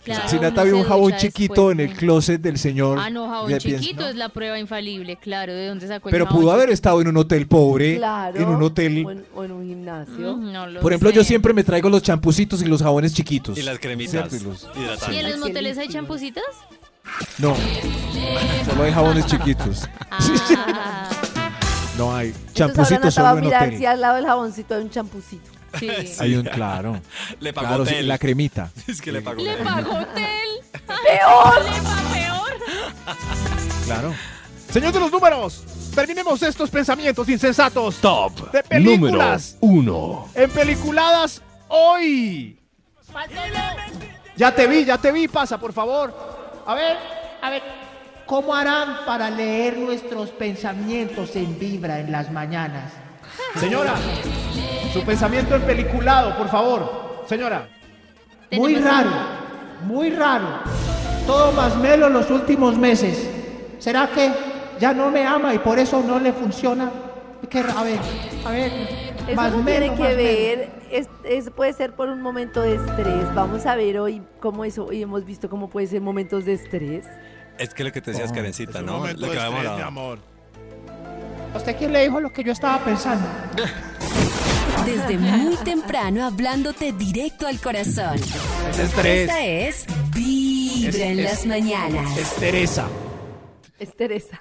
[0.04, 3.00] Claro, si Nata vio un jabón chiquito después, en el closet del señor.
[3.02, 4.08] Ah, no, jabón piensa, chiquito ¿no?
[4.10, 5.52] es la prueba infalible, claro.
[5.52, 6.74] ¿De dónde sacó el Pero jabón pudo haber chiquito?
[6.76, 7.96] estado en un hotel pobre.
[7.98, 8.40] Claro.
[8.40, 9.04] En un hotel.
[9.04, 10.38] O en, o en un gimnasio.
[10.38, 13.58] Mm, no lo Por ejemplo, yo siempre me traigo los champucitos y los jabones chiquitos.
[13.58, 14.32] Y las cremitas
[15.12, 16.44] ¿Y en los moteles hay champucitas?
[17.40, 17.56] No.
[18.70, 19.90] Solo hay jabones chiquitos.
[20.12, 21.10] Ah,
[21.98, 23.80] No hay Entonces ahora champucitos va a solo en mirar hotel.
[23.80, 25.50] si al lado del jaboncito hay un champucito.
[25.80, 25.90] sí.
[26.20, 27.00] Hay un, claro.
[27.40, 28.08] Le pagó Claro, sí, hotel.
[28.08, 28.72] la cremita.
[28.88, 29.64] Es que le pagó Le hotel.
[29.66, 30.48] pagó hotel.
[31.04, 31.64] ¡Peor!
[31.64, 32.54] Le peor.
[33.86, 34.14] Claro.
[34.72, 35.64] Señor de los números,
[35.96, 37.96] terminemos estos pensamientos insensatos.
[37.98, 39.58] Top De número películas.
[39.62, 40.28] uno.
[40.36, 42.60] En peliculadas hoy.
[44.36, 46.14] Ya te vi, ya te vi, pasa, por favor.
[46.68, 46.98] A ver,
[47.42, 47.64] a ver,
[48.26, 52.92] ¿cómo harán para leer nuestros pensamientos en vibra en las mañanas?
[53.58, 53.96] Señora,
[54.96, 57.24] su pensamiento en peliculado, por favor.
[57.28, 57.68] Señora.
[58.54, 59.10] Muy raro,
[59.84, 60.48] muy raro.
[61.28, 63.30] Todo más melo los últimos meses.
[63.78, 64.32] ¿Será que
[64.80, 66.90] ya no me ama y por eso no le funciona?
[67.50, 68.00] ¿Qué a ver,
[68.46, 68.72] a ver.
[69.28, 72.62] Eso más no melo, tiene que más ver, es, es- puede ser por un momento
[72.62, 73.36] de estrés.
[73.36, 77.06] Vamos a ver hoy cómo eso, hoy hemos visto cómo puede ser momentos de estrés.
[77.58, 79.06] Es que lo que te decías, Oh, Karencita, ¿no?
[79.08, 79.84] Lo que habíamos hablado.
[79.84, 80.20] amor.
[81.54, 83.28] ¿A usted quién le dijo lo que yo estaba pensando?
[84.86, 88.16] Desde muy temprano hablándote directo al corazón.
[88.70, 89.22] Es estrés.
[89.22, 92.18] Esta es Vibra en las mañanas.
[92.18, 92.88] Es Teresa.
[93.80, 94.40] Es Teresa.